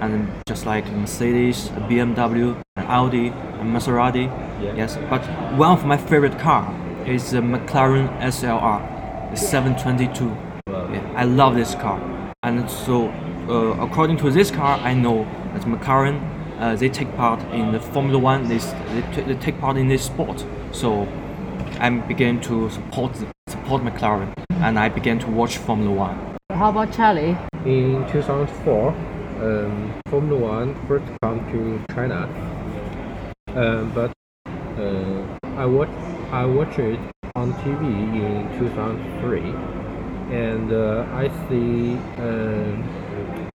and 0.00 0.28
just 0.46 0.66
like 0.66 0.90
Mercedes, 0.92 1.68
BMW, 1.88 2.56
and 2.76 2.86
Audi, 2.88 3.28
and 3.28 3.74
Maserati. 3.74 4.26
Yeah. 4.62 4.74
Yes, 4.74 4.98
but 5.08 5.22
one 5.56 5.72
of 5.72 5.84
my 5.84 5.96
favorite 5.96 6.38
car 6.38 6.74
is 7.06 7.30
the 7.30 7.40
McLaren 7.40 8.08
SLR, 8.20 9.30
the 9.30 9.36
722. 9.36 10.26
Wow. 10.66 10.90
Yeah, 10.92 11.12
I 11.16 11.24
love 11.24 11.54
this 11.54 11.74
car, 11.74 12.00
and 12.42 12.68
so 12.70 13.08
uh, 13.48 13.76
according 13.84 14.16
to 14.18 14.30
this 14.30 14.50
car, 14.50 14.78
I 14.78 14.94
know 14.94 15.24
that 15.54 15.62
McLaren 15.62 16.20
uh, 16.60 16.76
they 16.76 16.88
take 16.90 17.14
part 17.16 17.40
in 17.52 17.72
the 17.72 17.80
Formula 17.80 18.18
One. 18.18 18.46
They, 18.48 18.58
they, 18.58 19.02
t- 19.14 19.22
they 19.22 19.34
take 19.34 19.58
part 19.60 19.76
in 19.78 19.88
this 19.88 20.04
sport. 20.04 20.44
So 20.72 21.08
I 21.78 21.88
began 21.90 22.40
to 22.42 22.68
support 22.70 23.16
support 23.48 23.82
McLaren, 23.82 24.32
and 24.50 24.78
I 24.78 24.88
began 24.88 25.18
to 25.20 25.26
watch 25.26 25.56
Formula 25.56 25.90
One. 25.90 26.36
How 26.50 26.68
about 26.70 26.92
Charlie? 26.92 27.36
In 27.64 28.06
2004, 28.10 28.94
um, 29.40 30.00
Formula 30.08 30.38
One 30.38 30.74
first 30.86 31.06
come 31.22 31.40
to 31.52 31.94
China. 31.94 32.28
Um, 33.48 33.90
but 33.94 34.12
uh, 34.78 35.38
I 35.56 35.64
watch 35.66 35.88
I 36.30 36.44
watched 36.44 36.78
it 36.78 37.00
on 37.34 37.52
TV 37.54 37.82
in 38.14 38.58
2003, 38.58 39.40
and 40.36 40.72
uh, 40.72 41.06
I 41.12 41.28
see 41.48 41.96
um 42.18 42.84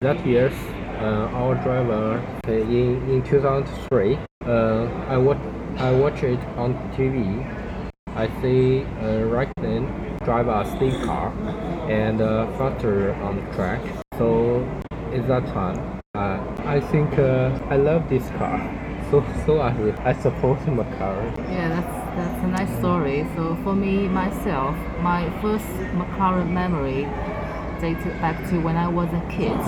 that 0.01 0.25
year's 0.27 0.55
uh, 1.01 1.29
our 1.33 1.55
driver 1.57 2.23
uh, 2.49 2.51
in 2.51 3.09
in 3.09 3.23
2003. 3.23 4.19
Uh, 4.45 4.87
I 5.09 5.17
watch 5.17 5.39
I 5.79 5.91
watch 5.93 6.23
it 6.23 6.41
on 6.57 6.75
TV. 6.97 7.45
I 8.17 8.29
see 8.41 8.83
uh, 9.01 9.27
Raikkonen 9.27 9.85
drive 10.25 10.49
a 10.49 10.65
steep 10.77 10.95
car 11.05 11.33
and 11.91 12.21
uh, 12.21 12.47
faster 12.57 13.13
on 13.15 13.37
the 13.37 13.55
track. 13.55 13.81
So 14.19 14.65
at 15.15 15.29
that 15.29 15.47
time, 15.47 16.01
uh, 16.15 16.39
I 16.67 16.81
think 16.81 17.19
uh, 17.19 17.57
I 17.71 17.77
love 17.77 18.09
this 18.09 18.29
car. 18.39 18.59
So 19.11 19.23
so 19.45 19.61
I 19.61 19.71
I 20.11 20.13
support 20.15 20.59
McLaren. 20.61 21.37
Yeah, 21.53 21.69
that's 21.69 21.97
that's 22.17 22.41
a 22.43 22.49
nice 22.49 22.73
story. 22.79 23.27
So 23.37 23.55
for 23.63 23.75
me 23.77 24.09
myself, 24.09 24.75
my 25.03 25.23
first 25.43 25.69
McLaren 26.01 26.51
memory 26.51 27.07
dated 27.81 28.15
back 28.23 28.37
to 28.49 28.59
when 28.59 28.77
I 28.77 28.89
was 28.89 29.09
a 29.13 29.23
kid. 29.29 29.61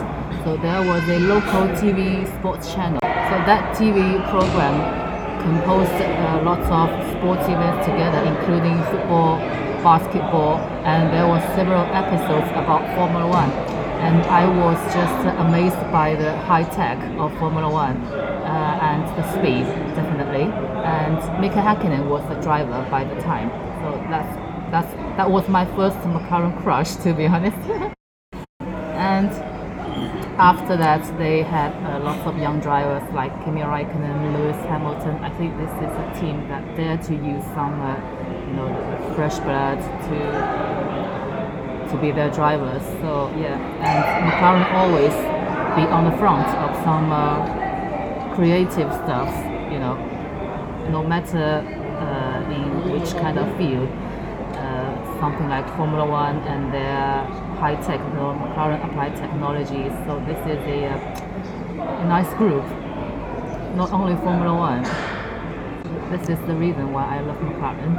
So 0.42 0.56
there 0.56 0.82
was 0.82 1.04
a 1.16 1.18
local 1.20 1.68
TV 1.78 2.26
sports 2.38 2.72
channel. 2.74 2.98
So 3.28 3.34
that 3.50 3.76
TV 3.76 4.00
program 4.32 4.76
composed 5.44 5.92
uh, 5.92 6.40
lots 6.42 6.66
of 6.80 6.88
sports 7.12 7.44
events 7.46 7.86
together, 7.86 8.20
including 8.32 8.82
football, 8.90 9.36
basketball, 9.84 10.58
and 10.90 11.12
there 11.12 11.28
were 11.28 11.42
several 11.54 11.84
episodes 11.92 12.48
about 12.56 12.82
Formula 12.96 13.28
One. 13.28 13.75
And 13.98 14.22
I 14.26 14.46
was 14.46 14.78
just 14.94 15.38
amazed 15.38 15.80
by 15.90 16.14
the 16.14 16.36
high 16.42 16.64
tech 16.64 16.98
of 17.18 17.36
Formula 17.38 17.68
One 17.70 17.96
uh, 17.96 18.78
and 18.80 19.02
the 19.16 19.24
speed, 19.32 19.64
definitely. 19.94 20.44
And 20.84 21.16
Mika 21.40 21.56
Hakkinen 21.56 22.08
was 22.08 22.22
the 22.28 22.40
driver 22.40 22.86
by 22.90 23.04
the 23.04 23.20
time. 23.22 23.50
So 23.82 23.92
that's 24.10 24.36
that's 24.70 24.92
that 25.16 25.30
was 25.30 25.48
my 25.48 25.64
first 25.76 25.96
McLaren 25.98 26.60
crush, 26.62 26.96
to 26.96 27.14
be 27.14 27.26
honest. 27.26 27.56
and 28.60 29.30
after 30.38 30.76
that, 30.76 31.02
they 31.16 31.42
had 31.42 31.72
uh, 31.86 31.98
lots 32.04 32.26
of 32.26 32.36
young 32.36 32.60
drivers 32.60 33.02
like 33.14 33.32
Kimi 33.44 33.62
Raikkonen, 33.62 34.36
Lewis 34.36 34.56
Hamilton. 34.66 35.16
I 35.24 35.30
think 35.38 35.56
this 35.56 35.70
is 35.70 35.92
a 35.96 36.20
team 36.20 36.46
that 36.48 36.76
dare 36.76 36.98
to 36.98 37.14
use 37.14 37.44
some, 37.54 37.80
uh, 37.80 37.96
you 38.46 38.52
know, 38.52 39.14
fresh 39.16 39.38
blood 39.38 39.80
to 39.80 41.15
to 41.96 42.02
be 42.02 42.12
their 42.12 42.30
drivers. 42.30 42.82
So 43.00 43.32
yeah, 43.36 43.56
and 43.80 43.98
McLaren 44.28 44.66
always 44.74 45.14
be 45.76 45.84
on 45.90 46.04
the 46.10 46.16
front 46.18 46.48
of 46.48 46.70
some 46.84 47.10
uh, 47.12 48.34
creative 48.34 48.92
stuff. 49.04 49.28
You 49.72 49.78
know, 49.78 49.96
no 50.90 51.02
matter 51.02 51.64
uh, 51.64 52.52
in 52.52 52.92
which 52.92 53.12
kind 53.14 53.38
of 53.38 53.46
field, 53.56 53.88
uh, 54.56 55.20
something 55.20 55.48
like 55.48 55.66
Formula 55.76 56.06
One 56.06 56.36
and 56.52 56.72
their 56.72 57.24
high 57.60 57.76
tech, 57.76 58.00
you 58.00 58.14
know, 58.14 58.36
McLaren 58.40 58.84
applied 58.84 59.16
technologies. 59.16 59.92
So 60.06 60.22
this 60.26 60.38
is 60.46 60.60
a, 60.68 60.86
uh, 60.86 62.02
a 62.02 62.04
nice 62.04 62.32
group. 62.34 62.64
Not 63.74 63.92
only 63.92 64.16
Formula 64.16 64.54
One. 64.54 64.82
This 66.10 66.28
is 66.28 66.38
the 66.46 66.54
reason 66.54 66.92
why 66.92 67.16
I 67.16 67.20
love 67.20 67.36
McLaren. 67.38 67.94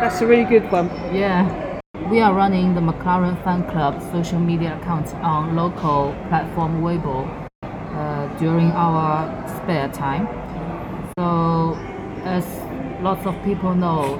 That's 0.00 0.20
a 0.22 0.26
really 0.26 0.44
good 0.44 0.70
one. 0.72 0.88
Yeah. 1.14 1.63
We 2.10 2.20
are 2.20 2.34
running 2.34 2.74
the 2.74 2.82
McLaren 2.82 3.42
Fan 3.44 3.64
Club 3.70 4.00
social 4.12 4.38
media 4.38 4.76
account 4.76 5.14
on 5.16 5.56
local 5.56 6.14
platform 6.28 6.82
Weibo 6.82 7.48
uh, 7.62 8.38
during 8.38 8.70
our 8.72 9.26
spare 9.48 9.88
time. 9.88 10.28
So, 11.18 11.74
as 12.24 12.44
lots 13.02 13.24
of 13.24 13.34
people 13.42 13.74
know, 13.74 14.18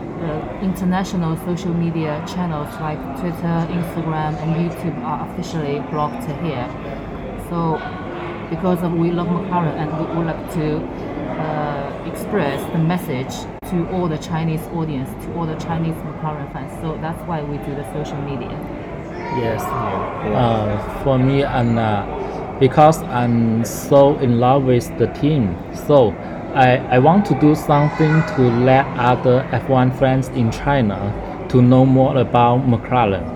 international 0.63 1.37
social 1.45 1.75
media 1.75 2.25
channels 2.27 2.73
like 2.81 2.99
Twitter, 3.21 3.57
Instagram, 3.69 4.35
and 4.41 4.57
YouTube 4.57 4.99
are 5.05 5.29
officially 5.29 5.81
blocked 5.91 6.25
here. 6.41 6.67
So, 7.51 7.77
because 8.49 8.83
of 8.83 8.93
we 8.93 9.11
love 9.11 9.27
McLaren 9.27 9.77
and 9.77 9.93
we 9.99 10.17
would 10.17 10.27
like 10.27 10.53
to 10.55 10.79
uh, 11.39 12.11
express 12.11 12.63
the 12.73 12.79
message 12.79 13.35
to 13.75 13.91
all 13.91 14.09
the 14.09 14.19
Chinese 14.19 14.63
audience, 14.69 15.11
to 15.25 15.35
all 15.35 15.47
the 15.47 15.57
Chinese 15.57 15.97
McLaren 16.07 16.53
fans. 16.53 16.71
So 16.81 16.97
that's 17.01 17.21
why 17.29 17.43
we 17.43 17.57
do 17.59 17.75
the 17.75 17.85
social 17.93 18.21
media. 18.23 18.55
Yes. 19.37 19.63
Uh, 19.63 21.01
for 21.03 21.19
me, 21.19 21.43
and 21.43 21.79
uh, 21.79 22.07
because 22.61 23.03
I'm 23.03 23.65
so 23.65 24.17
in 24.19 24.39
love 24.39 24.63
with 24.63 24.97
the 24.99 25.09
team, 25.09 25.57
so 25.87 26.11
I, 26.55 26.77
I 26.89 26.99
want 27.01 27.27
to 27.27 27.41
do 27.41 27.57
something 27.57 28.23
to 28.37 28.43
let 28.43 28.87
other 28.97 29.43
F1 29.51 29.99
fans 29.99 30.29
in 30.29 30.53
China 30.53 30.99
to 31.49 31.61
know 31.61 31.85
more 31.85 32.17
about 32.19 32.61
McLaren. 32.61 33.27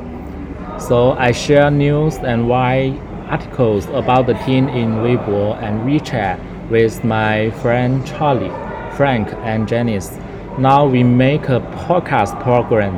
So 0.81 1.13
I 1.13 1.33
share 1.33 1.69
news 1.73 2.19
and 2.19 2.49
write 2.49 2.97
articles 3.27 3.87
about 3.87 4.27
the 4.27 4.35
team 4.47 4.69
in 4.69 4.99
Weibo 5.03 5.61
and 5.61 5.81
WeChat 5.81 6.71
with 6.71 7.03
my 7.03 7.51
friend 7.63 8.07
Charlie, 8.07 8.53
Frank, 8.97 9.29
and 9.43 9.67
Janice. 9.67 10.17
Now 10.59 10.87
we 10.87 11.05
make 11.05 11.49
a 11.51 11.61
podcast 11.87 12.43
program, 12.43 12.97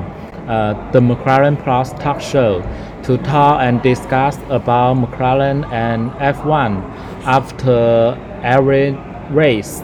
uh, 0.49 0.91
the 0.93 1.01
McLaren 1.01 1.63
Plus 1.63 1.93
Talk 1.93 2.19
Show, 2.19 2.63
to 3.03 3.19
talk 3.19 3.61
and 3.61 3.83
discuss 3.83 4.39
about 4.49 4.97
McLaren 4.97 5.71
and 5.71 6.11
F1 6.13 6.83
after 7.27 8.19
every 8.43 8.93
race. 9.31 9.83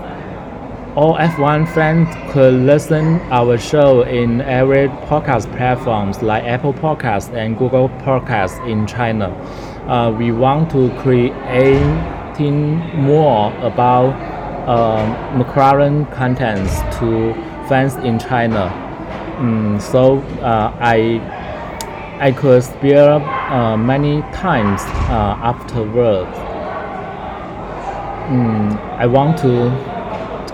All 0.95 1.19
F1 1.19 1.69
fans 1.75 2.09
could 2.33 2.55
listen 2.55 3.21
our 3.31 3.59
show 3.59 4.05
in 4.05 4.41
every 4.41 4.89
podcast 5.11 5.55
platforms 5.55 6.23
like 6.23 6.45
Apple 6.45 6.73
Podcasts 6.73 7.31
and 7.35 7.59
Google 7.59 7.91
Podcasts 7.91 8.59
in 8.67 8.87
China. 8.87 9.35
Uh, 9.87 10.11
we 10.17 10.33
want 10.33 10.71
to 10.71 10.89
creating 11.01 12.79
more 13.03 13.53
about 13.59 14.15
uh, 14.67 15.37
McLaren 15.37 16.11
contents 16.11 16.81
to 16.99 17.35
fans 17.68 17.96
in 17.96 18.18
China. 18.18 18.70
Mm, 19.38 19.81
so 19.81 20.18
uh, 20.40 20.72
I 20.81 21.20
I 22.20 22.33
could 22.33 22.64
spare 22.64 23.20
uh, 23.20 23.76
many 23.76 24.22
times 24.33 24.81
uh, 25.11 25.37
afterwards. 25.42 26.37
Mm, 28.31 28.79
I 28.98 29.07
want 29.07 29.38
to. 29.38 29.70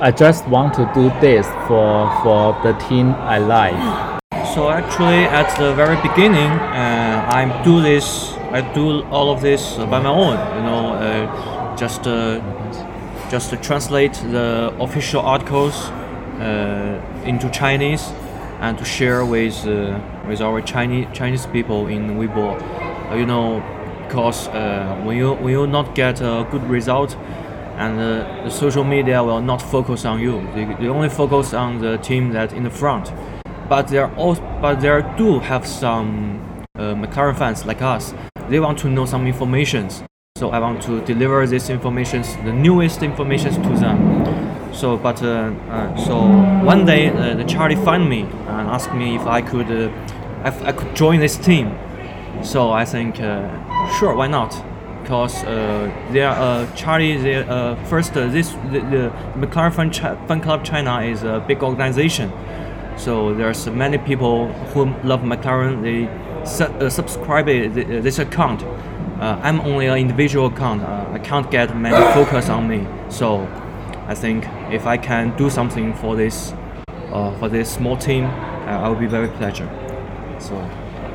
I 0.01 0.11
just 0.11 0.48
want 0.48 0.75
to 0.75 0.90
do 0.94 1.11
this 1.20 1.46
for 1.68 2.11
for 2.22 2.59
the 2.64 2.72
team 2.88 3.14
I 3.14 3.38
like. 3.38 4.12
So 4.55 4.68
actually, 4.68 5.25
at 5.25 5.57
the 5.59 5.72
very 5.75 5.96
beginning, 6.03 6.51
uh, 6.51 7.25
I 7.31 7.62
do 7.62 7.81
this. 7.81 8.33
I 8.51 8.61
do 8.75 9.05
all 9.05 9.31
of 9.31 9.40
this 9.40 9.77
by 9.77 10.01
my 10.01 10.11
own. 10.11 10.37
You 10.57 10.62
know, 10.68 10.94
uh, 10.94 11.77
just 11.77 12.07
uh, 12.07 12.40
just 13.31 13.51
to 13.51 13.57
translate 13.57 14.14
the 14.33 14.75
official 14.81 15.20
articles 15.20 15.90
into 17.24 17.48
Chinese 17.50 18.12
and 18.62 18.78
to 18.78 18.85
share 18.85 19.24
with 19.24 19.66
uh, 19.66 20.00
with 20.28 20.40
our 20.40 20.62
Chinese 20.62 21.07
Chinese 21.12 21.46
people 21.46 21.88
in 21.88 22.16
Weibo. 22.16 22.57
Uh, 23.11 23.16
you 23.16 23.26
know, 23.26 23.61
because 24.07 24.48
uh, 24.48 25.02
when 25.05 25.16
you 25.16 25.35
when 25.35 25.52
you 25.52 25.66
not 25.66 25.94
get 25.94 26.20
a 26.20 26.46
good 26.50 26.62
result, 26.70 27.16
and 27.76 27.98
uh, 27.98 28.44
the 28.44 28.50
social 28.50 28.85
media 28.85 29.22
will 29.22 29.40
not 29.40 29.61
focus 29.61 30.05
on 30.05 30.20
you. 30.20 30.40
They, 30.55 30.64
they 30.81 30.88
only 30.88 31.09
focus 31.09 31.52
on 31.52 31.81
the 31.81 31.98
team 31.98 32.33
that 32.33 32.52
in 32.52 32.62
the 32.62 32.70
front. 32.70 33.12
But 33.68 33.88
there 33.88 34.14
also 34.14 34.42
but 34.61 34.81
there 34.81 35.02
do 35.18 35.40
have 35.40 35.66
some 35.66 36.64
uh, 36.76 36.94
McLaren 36.94 37.37
fans 37.37 37.66
like 37.66 37.83
us. 37.83 38.14
They 38.48 38.61
want 38.61 38.78
to 38.81 38.88
know 38.88 39.07
some 39.07 39.26
informations. 39.26 40.05
So 40.37 40.50
I 40.50 40.59
want 40.59 40.83
to 40.83 41.05
deliver 41.05 41.46
this 41.46 41.70
information, 41.70 42.22
the 42.44 42.52
newest 42.52 43.02
information 43.02 43.55
to 43.62 43.68
them. 43.78 44.02
So, 44.83 44.97
but 44.97 45.23
uh, 45.23 45.55
uh, 45.71 45.97
so 46.07 46.16
one 46.66 46.85
day 46.85 47.09
uh, 47.11 47.37
the 47.37 47.45
Charlie 47.45 47.77
found 47.77 48.11
me 48.11 48.23
and 48.23 48.68
asked 48.68 48.92
me 48.92 49.14
if 49.14 49.25
I 49.29 49.40
could, 49.40 49.71
if 49.71 50.61
I 50.64 50.73
could 50.73 50.97
join 50.97 51.21
this 51.21 51.37
team. 51.37 51.79
So 52.42 52.73
I 52.73 52.85
think, 52.85 53.14
sure, 53.97 54.12
why 54.16 54.27
not? 54.27 54.51
Because 55.01 55.45
uh, 55.45 55.88
they 56.11 56.23
are 56.23 56.35
uh, 56.35 56.75
Charlie. 56.75 57.14
Uh, 57.33 57.77
first, 57.85 58.14
this 58.14 58.51
the, 58.73 58.81
the 58.90 59.12
McLaren 59.37 59.73
fan, 59.73 59.92
Chi- 59.92 60.27
fan 60.27 60.41
Club 60.41 60.64
China 60.64 61.01
is 61.03 61.22
a 61.22 61.39
big 61.47 61.62
organization. 61.62 62.33
So 62.97 63.33
there's 63.35 63.64
many 63.68 63.99
people 63.99 64.49
who 64.74 64.87
love 65.05 65.20
McLaren. 65.20 65.80
They 65.83 66.09
su- 66.45 66.91
subscribe 66.91 67.47
this 67.47 68.18
account. 68.18 68.64
I'm 69.20 69.61
only 69.61 69.87
an 69.87 69.99
individual 69.99 70.47
account. 70.47 70.83
I 70.83 71.20
can't 71.20 71.49
get 71.53 71.76
many 71.76 72.05
focus 72.14 72.49
on 72.49 72.66
me. 72.66 72.85
So 73.11 73.47
I 74.09 74.16
think 74.16 74.45
if 74.73 74.87
I 74.87 74.97
can 74.97 75.37
do 75.37 75.51
something 75.51 75.95
for 75.95 76.16
this, 76.16 76.55
uh, 77.12 77.37
for 77.39 77.49
this 77.49 77.70
small 77.70 77.97
team, 77.97 78.25
uh, 78.25 78.81
I 78.83 78.89
will 78.89 78.97
be 78.97 79.07
very 79.07 79.29
pleasure. 79.29 79.68
So 80.39 80.57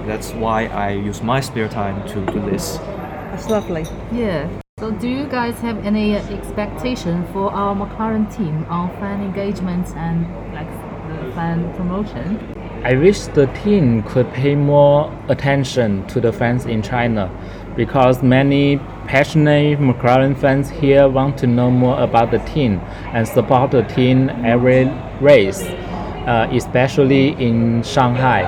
that's 0.06 0.32
why 0.34 0.68
I 0.68 0.92
use 0.92 1.22
my 1.22 1.42
spare 1.42 1.68
time 1.68 2.08
to 2.10 2.26
do 2.32 2.40
this. 2.50 2.78
That's 2.78 3.50
lovely. 3.50 3.86
Yeah. 4.12 4.48
So 4.80 4.92
do 4.92 5.10
you 5.10 5.26
guys 5.26 5.60
have 5.60 5.84
any 5.84 6.16
expectation 6.16 7.26
for 7.34 7.52
our 7.52 7.76
McLaren 7.76 8.34
team 8.36 8.64
on 8.70 8.90
fan 9.00 9.24
engagement 9.24 9.88
and 9.96 10.28
like 10.54 10.70
the 11.10 11.32
fan 11.34 11.74
promotion? 11.74 12.54
I 12.84 12.94
wish 12.94 13.22
the 13.26 13.48
team 13.64 14.04
could 14.04 14.32
pay 14.34 14.54
more 14.54 15.12
attention 15.30 16.06
to 16.08 16.22
the 16.22 16.32
fans 16.32 16.68
in 16.68 16.84
China 16.84 17.32
because 17.78 18.24
many 18.24 18.78
passionate 19.06 19.80
McLaren 19.80 20.36
fans 20.36 20.70
here 20.70 21.08
want 21.08 21.38
to 21.38 21.48
know 21.48 21.70
more 21.70 21.98
about 22.02 22.32
the 22.32 22.40
team 22.40 22.80
and 23.14 23.26
support 23.26 23.72
the 23.72 23.84
team 23.84 24.30
every 24.44 24.86
race, 25.22 25.62
uh, 25.62 26.50
especially 26.52 27.30
in 27.34 27.84
Shanghai. 27.84 28.44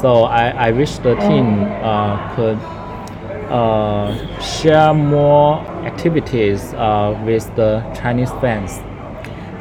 So 0.00 0.24
I, 0.24 0.48
I 0.68 0.70
wish 0.72 0.96
the 0.98 1.14
team 1.16 1.62
uh, 1.62 2.34
could 2.34 2.58
uh, 3.52 4.40
share 4.40 4.94
more 4.94 5.60
activities 5.84 6.72
uh, 6.74 7.20
with 7.26 7.54
the 7.56 7.84
Chinese 7.94 8.30
fans. 8.40 8.80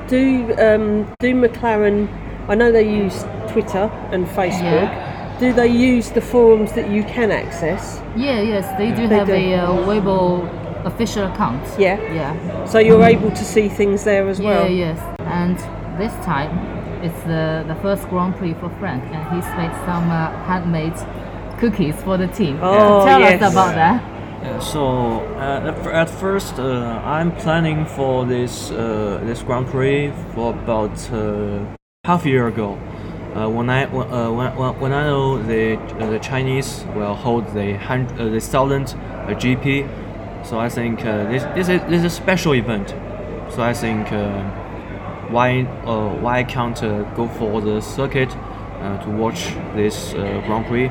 Do 0.10 0.56
um, 0.58 1.14
do 1.20 1.36
McLaren? 1.36 2.08
I 2.48 2.56
know 2.56 2.72
they 2.72 2.90
use 2.90 3.26
Twitter 3.50 3.92
and 4.12 4.26
Facebook. 4.26 5.09
Do 5.40 5.54
they 5.54 5.68
use 5.68 6.10
the 6.12 6.20
forums 6.22 6.74
that 6.74 6.90
you 6.90 7.04
can 7.04 7.32
access? 7.32 8.02
Yeah, 8.18 8.42
yes, 8.42 8.66
they 8.78 8.92
do 8.92 9.08
They 9.08 9.16
have 9.16 9.28
do. 9.28 9.34
a 9.34 9.54
uh, 9.56 9.72
Weibo 9.88 10.86
official 10.86 11.24
account. 11.32 11.64
Yeah. 11.80 11.98
Yeah. 12.14 12.66
So 12.66 12.80
you're 12.80 13.04
able 13.04 13.32
to 13.32 13.44
see 13.46 13.70
things 13.70 14.04
there 14.04 14.28
as 14.28 14.42
well. 14.42 14.70
Yeah, 14.70 14.86
yes. 14.86 15.16
And 15.22 15.58
this 15.98 16.14
time, 16.26 16.52
it's 17.04 17.22
the, 17.24 17.64
the 17.68 17.76
first 17.82 18.10
Grand 18.10 18.36
Prix 18.36 18.54
for 18.56 18.70
Frank, 18.80 19.04
and 19.06 19.24
he's 19.34 19.46
made 19.56 19.72
some 19.86 20.10
uh, 20.12 20.32
handmade 20.44 20.98
cookies 21.58 21.96
for 22.04 22.18
the 22.18 22.28
team. 22.28 22.60
Oh, 22.62 23.06
Tell 23.06 23.22
yes. 23.22 23.42
us 23.42 23.54
about 23.54 23.76
that. 23.76 24.04
Yeah, 24.44 24.60
so 24.60 25.20
uh, 25.38 25.70
at, 25.70 25.84
fir- 25.84 25.92
at 25.92 26.10
first, 26.10 26.60
uh, 26.60 27.02
I'm 27.06 27.32
planning 27.38 27.86
for 27.86 28.26
this 28.26 28.72
uh, 28.72 29.22
this 29.26 29.42
Grand 29.42 29.68
Prix 29.68 30.12
for 30.34 30.52
about 30.54 30.98
uh, 31.12 31.60
half 32.06 32.26
a 32.26 32.30
year 32.30 32.48
ago. 32.48 32.78
Uh, 33.40 33.48
when 33.48 33.70
I 33.70 33.86
when, 33.86 34.12
uh, 34.12 34.30
when, 34.32 34.56
when- 34.58 34.80
when 34.82 34.92
I 34.94 35.04
know 35.04 35.42
the 35.42 35.78
uh, 35.78 36.10
the 36.10 36.20
Chinese 36.20 36.86
will 36.96 37.16
hold 37.16 37.48
the 37.54 37.78
hun- 37.78 38.08
uh, 38.20 38.26
the 38.30 38.40
thousand 38.42 38.88
GP, 39.42 39.88
so 40.44 40.60
I 40.60 40.68
think 40.68 41.06
uh, 41.06 41.24
this 41.32 41.44
this 41.56 41.70
is 41.70 41.82
this 41.90 42.00
is 42.00 42.06
a 42.06 42.10
special 42.10 42.54
event. 42.54 42.90
So 43.50 43.64
I 43.64 43.74
think 43.74 44.12
uh, 44.12 44.44
why 45.32 45.62
uh, 45.86 46.10
why 46.26 46.44
can't 46.44 46.84
uh, 46.84 47.04
go 47.16 47.28
for 47.28 47.62
the 47.62 47.80
circuit 47.82 48.36
uh, 48.82 48.98
to 49.04 49.10
watch 49.10 49.54
this 49.76 50.14
uh, 50.14 50.42
Grand 50.46 50.66
Prix? 50.66 50.90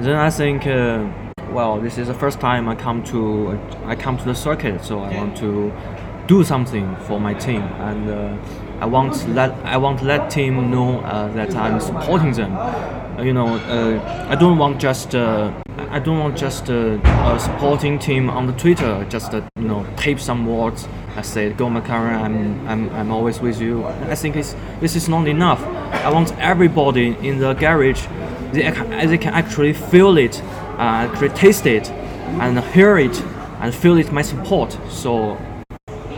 Then 0.00 0.16
I 0.16 0.30
think 0.30 0.66
uh, 0.66 1.04
well 1.52 1.80
this 1.80 1.98
is 1.98 2.06
the 2.06 2.14
first 2.14 2.40
time 2.40 2.66
I 2.66 2.76
come 2.76 3.02
to 3.12 3.58
I 3.84 3.94
come 3.94 4.16
to 4.16 4.24
the 4.24 4.34
circuit, 4.34 4.82
so 4.82 5.00
I 5.00 5.14
want 5.16 5.36
to 5.38 5.70
do 6.28 6.42
something 6.44 6.96
for 7.06 7.20
my 7.20 7.34
team 7.34 7.60
and 7.60 8.08
uh, 8.10 8.36
I 8.80 8.86
want 8.86 9.28
let 9.28 9.52
I 9.64 9.76
want 9.76 10.02
let 10.02 10.30
team 10.30 10.70
know 10.70 11.00
uh, 11.00 11.28
that 11.34 11.54
I'm 11.54 11.80
supporting 11.80 12.32
them. 12.32 12.56
Uh, 12.56 13.22
you 13.22 13.32
know, 13.32 13.46
uh, 13.46 14.26
I 14.28 14.34
don't 14.34 14.58
want 14.58 14.80
just 14.80 15.14
uh, 15.14 15.52
I 15.90 16.00
don't 16.00 16.18
want 16.18 16.36
just 16.36 16.70
uh, 16.70 16.98
a 17.04 17.38
supporting 17.38 17.98
team 17.98 18.28
on 18.28 18.46
the 18.46 18.52
Twitter. 18.52 19.06
Just 19.08 19.32
uh, 19.32 19.42
you 19.56 19.68
know, 19.68 19.86
tape 19.96 20.18
some 20.18 20.46
words. 20.46 20.88
I 21.16 21.22
say, 21.22 21.52
"Go 21.52 21.68
McLaren, 21.68 22.20
I'm, 22.20 22.66
I'm, 22.66 22.90
I'm 22.90 23.10
always 23.12 23.40
with 23.40 23.60
you." 23.60 23.84
I 23.86 24.16
think 24.16 24.34
it's, 24.34 24.56
this 24.80 24.96
is 24.96 25.08
not 25.08 25.28
enough. 25.28 25.62
I 26.04 26.10
want 26.10 26.36
everybody 26.38 27.16
in 27.22 27.38
the 27.38 27.54
garage, 27.54 28.06
they, 28.52 28.68
they 29.06 29.18
can 29.18 29.32
actually 29.32 29.72
feel 29.72 30.18
it, 30.18 30.42
actually 30.76 31.28
taste 31.28 31.66
it, 31.66 31.88
and 32.40 32.58
hear 32.74 32.98
it, 32.98 33.22
and 33.60 33.72
feel 33.72 33.96
it 33.96 34.10
my 34.10 34.22
support. 34.22 34.76
So 34.90 35.38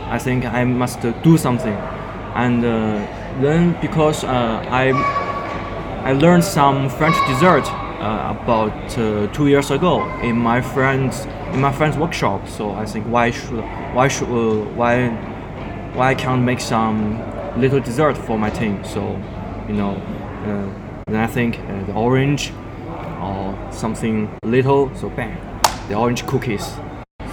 I 0.09 0.17
think 0.17 0.45
I 0.45 0.63
must 0.63 1.01
do 1.21 1.37
something. 1.37 1.77
And 2.37 2.63
uh, 2.63 2.69
then 3.41 3.75
because 3.81 4.23
uh, 4.23 4.63
I 4.69 4.91
I 6.03 6.13
learned 6.13 6.43
some 6.43 6.87
French 6.87 7.17
dessert 7.27 7.65
uh, 7.99 8.35
about 8.39 9.33
two 9.33 9.47
years 9.47 9.71
ago 9.71 10.07
in 10.21 10.37
my 10.37 10.61
friend's 10.61 11.25
in 11.53 11.59
my 11.59 11.71
friend's 11.71 11.97
workshop. 11.97 12.47
So 12.47 12.71
I 12.73 12.85
think 12.85 13.07
why 13.07 13.31
should 13.31 13.63
why 13.95 14.07
should 14.07 14.29
why 14.77 15.09
why 15.95 16.11
I 16.11 16.15
can't 16.15 16.43
make 16.43 16.59
some 16.59 17.17
little 17.59 17.79
dessert 17.79 18.15
for 18.15 18.37
my 18.37 18.51
team? 18.51 18.83
So 18.83 19.01
you 19.67 19.73
know, 19.73 19.99
then 21.07 21.15
I 21.15 21.27
think 21.27 21.57
the 21.87 21.93
orange 21.93 22.53
or 23.19 23.57
something 23.71 24.29
little. 24.43 24.91
So 24.95 25.09
bang, 25.09 25.35
the 25.89 25.95
orange 25.95 26.27
cookies. 26.27 26.77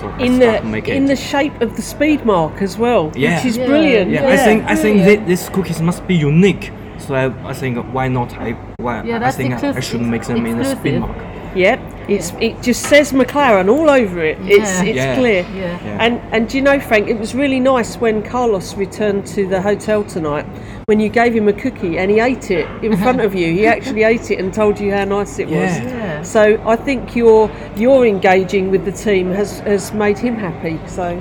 So 0.05 0.11
I 0.11 0.23
In 0.27 0.39
the 0.39 0.61
make 0.63 0.89
in 0.89 1.07
the 1.07 1.17
shape 1.17 1.61
of 1.63 1.77
the 1.77 1.83
speed 1.83 2.25
mark 2.27 2.61
as 2.63 2.77
well, 2.79 3.11
Yeah. 3.15 3.37
which 3.37 3.47
is 3.47 3.57
Yeah. 3.57 3.67
brilliant. 3.67 4.11
Yeah, 4.11 4.29
I 4.35 4.37
think 4.37 4.65
I 4.65 4.75
think 4.75 4.97
brilliant. 4.99 5.23
thi- 5.23 5.29
these 5.33 5.49
cookies 5.49 5.81
must 5.81 6.07
be 6.07 6.15
unique. 6.15 6.71
So 6.99 7.15
I, 7.15 7.25
I 7.51 7.55
think 7.55 7.79
why 7.97 8.09
not? 8.09 8.31
I 8.39 8.55
why 8.87 9.03
Yeah, 9.03 9.29
I 9.29 9.31
think 9.31 9.53
I, 9.55 9.57
I 9.57 9.61
exclus- 9.73 9.83
should 9.83 10.03
make 10.03 10.25
them 10.25 10.45
in 10.47 10.61
a 10.61 10.65
speed 10.77 11.01
mark. 11.01 11.17
Yep, 11.55 11.79
it's 12.09 12.33
it 12.41 12.61
just 12.63 12.83
says 12.83 13.13
McLaren 13.13 13.69
all 13.71 13.89
over 13.91 14.23
it. 14.23 14.39
It's 14.43 14.83
Yeah. 14.83 14.85
it's 14.85 14.97
Yeah. 14.97 15.15
clear. 15.17 15.47
Yeah. 15.55 15.79
Yeah. 15.85 15.97
And 16.05 16.21
and 16.33 16.49
do 16.49 16.57
you 16.59 16.63
know, 16.63 16.79
Frank, 16.81 17.09
it 17.09 17.19
was 17.19 17.35
really 17.35 17.61
nice 17.61 17.97
when 17.97 18.23
Carlos 18.23 18.75
returned 18.77 19.27
to 19.29 19.47
the 19.47 19.61
hotel 19.61 20.05
tonight. 20.05 20.47
When 20.87 21.01
you 21.01 21.09
gave 21.09 21.33
him 21.35 21.49
a 21.49 21.53
cookie 21.53 21.99
and 21.99 22.11
he 22.11 22.21
ate 22.21 22.51
it 22.51 22.67
in 22.83 22.97
front 23.05 23.21
of 23.21 23.35
you, 23.35 23.53
he 23.53 23.67
actually 23.67 24.03
ate 24.03 24.31
it 24.31 24.39
and 24.39 24.53
told 24.53 24.79
you 24.81 24.93
how 24.93 25.05
nice 25.05 25.39
it 25.39 25.47
was. 25.49 25.55
Yeah. 25.57 25.85
Yeah. 25.85 26.23
So 26.23 26.61
I 26.67 26.77
think 26.77 27.15
your 27.17 27.51
your 27.77 28.07
engaging 28.07 28.71
with 28.71 28.85
the 28.85 28.93
team 28.93 29.31
has 29.33 29.61
has 29.61 29.93
made 29.93 30.19
him 30.19 30.37
happy. 30.37 30.79
So 30.87 31.21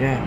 Yeah. 0.00 0.26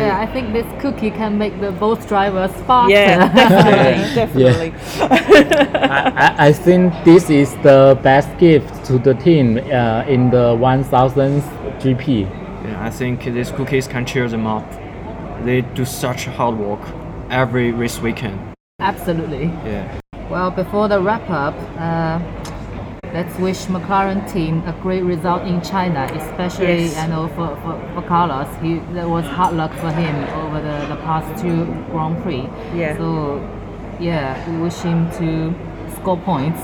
Yeah, 0.00 0.18
I 0.20 0.26
think 0.32 0.52
this 0.52 0.66
cookie 0.80 1.10
can 1.10 1.36
make 1.38 1.60
the 1.60 1.70
both 1.72 2.08
drivers 2.08 2.50
faster. 2.66 2.92
yeah, 2.92 3.32
definitely, 4.14 4.14
definitely. 4.14 4.72
I, 5.00 6.12
I- 6.16 6.46
I 6.48 6.52
think 6.52 6.92
this 7.04 7.30
is 7.30 7.54
the 7.62 7.98
best 8.02 8.36
gift 8.38 8.84
to 8.86 8.98
the 8.98 9.14
team 9.14 9.58
uh, 9.58 10.04
in 10.08 10.30
the 10.30 10.56
1000th 10.56 11.42
GP. 11.80 12.08
Yeah, 12.64 12.84
I 12.84 12.90
think 12.90 13.24
these 13.24 13.50
cookies 13.50 13.86
can 13.88 14.04
cheer 14.06 14.28
them 14.28 14.46
up. 14.46 14.64
They 15.44 15.62
do 15.62 15.84
such 15.84 16.26
hard 16.26 16.56
work 16.58 16.80
every 17.30 17.72
race 17.72 17.98
weekend. 18.00 18.38
Absolutely. 18.80 19.46
Yeah. 19.64 19.98
Well, 20.30 20.50
before 20.50 20.88
the 20.88 21.00
wrap 21.00 21.28
up, 21.30 21.54
uh, 21.78 22.18
let's 23.12 23.36
wish 23.38 23.66
McLaren 23.66 24.30
team 24.32 24.62
a 24.66 24.72
great 24.82 25.02
result 25.02 25.42
in 25.42 25.60
China, 25.62 26.04
especially 26.14 26.84
Yes. 26.86 26.96
I 26.98 27.06
know 27.08 27.28
for, 27.28 27.56
for, 27.62 27.74
for 27.94 28.02
Carlos. 28.08 28.48
He 28.62 28.78
that 28.94 29.08
was 29.08 29.24
hard 29.26 29.54
luck 29.54 29.72
for 29.74 29.90
him 29.92 30.14
over 30.44 30.60
the, 30.60 30.86
the 30.94 31.00
past 31.02 31.42
two 31.42 31.64
Grand 31.90 32.22
Prix. 32.22 32.48
Yeah. 32.78 32.96
So 32.96 33.36
yeah, 34.00 34.50
we 34.50 34.58
wish 34.58 34.76
him 34.80 35.10
to 35.18 35.54
score 35.96 36.16
points. 36.18 36.60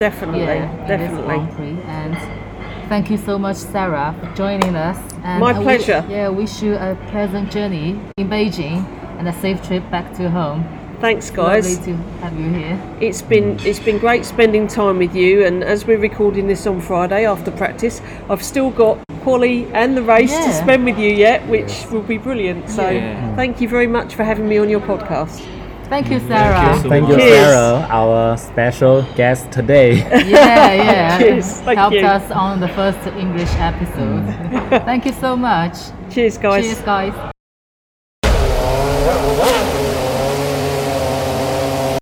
Definitely, 0.00 0.40
Yeah, 0.42 0.86
definitely. 0.86 1.24
Grand 1.24 1.52
Prix. 1.52 1.78
And 1.86 2.88
thank 2.88 3.10
you 3.10 3.16
so 3.16 3.38
much, 3.38 3.56
Sarah, 3.56 4.14
for 4.20 4.34
joining 4.34 4.74
us. 4.76 4.98
And 5.22 5.40
My 5.40 5.54
pleasure. 5.54 6.04
yeah, 6.08 6.28
wish 6.28 6.60
you 6.62 6.74
a 6.74 6.96
pleasant 7.10 7.50
journey 7.50 7.98
in 8.18 8.28
Beijing 8.28 8.84
and 9.18 9.28
a 9.28 9.32
safe 9.40 9.62
trip 9.66 9.88
back 9.90 10.12
to 10.16 10.28
home. 10.28 10.64
Thanks, 11.00 11.30
guys. 11.30 11.76
Lovely 11.78 11.92
to 11.92 11.98
have 12.20 12.38
you 12.40 12.50
here. 12.52 12.96
It's 13.00 13.22
been 13.22 13.58
it's 13.60 13.78
been 13.78 13.98
great 13.98 14.24
spending 14.24 14.66
time 14.66 14.98
with 14.98 15.14
you, 15.14 15.44
and 15.46 15.62
as 15.62 15.86
we're 15.86 15.98
recording 15.98 16.46
this 16.46 16.66
on 16.66 16.80
Friday 16.80 17.26
after 17.26 17.50
practice, 17.50 18.00
I've 18.30 18.42
still 18.42 18.70
got 18.70 18.98
quali 19.22 19.66
and 19.72 19.96
the 19.96 20.02
race 20.02 20.32
to 20.34 20.52
spend 20.52 20.84
with 20.84 20.98
you 20.98 21.10
yet, 21.10 21.46
which 21.48 21.86
will 21.90 22.02
be 22.02 22.18
brilliant. 22.18 22.68
So 22.70 22.88
Yeah. 22.88 23.34
thank 23.36 23.60
you 23.60 23.68
very 23.68 23.86
much 23.86 24.14
for 24.14 24.24
having 24.24 24.48
me 24.48 24.58
on 24.58 24.68
your 24.68 24.80
podcast. 24.80 25.42
Thank 25.90 26.10
you, 26.10 26.18
Sarah. 26.20 26.78
so 26.82 26.88
Thank 26.88 27.08
you, 27.08 27.20
Sarah, 27.20 27.86
our 27.90 28.36
special 28.38 29.02
guest 29.16 29.52
today. 29.52 29.96
yeah, 30.26 30.72
yeah. 30.72 31.18
Cheers, 31.20 31.60
thank 31.60 31.78
Helped 31.78 31.96
you. 31.96 32.06
us 32.06 32.30
on 32.30 32.60
the 32.60 32.68
first 32.68 33.06
English 33.18 33.50
episode. 33.58 34.24
Mm. 34.24 34.84
Thank 34.86 35.04
you 35.04 35.12
so 35.12 35.36
much. 35.36 35.76
Cheers, 36.10 36.38
guys. 36.38 36.64
Cheers, 36.64 36.80
guys. 36.80 37.33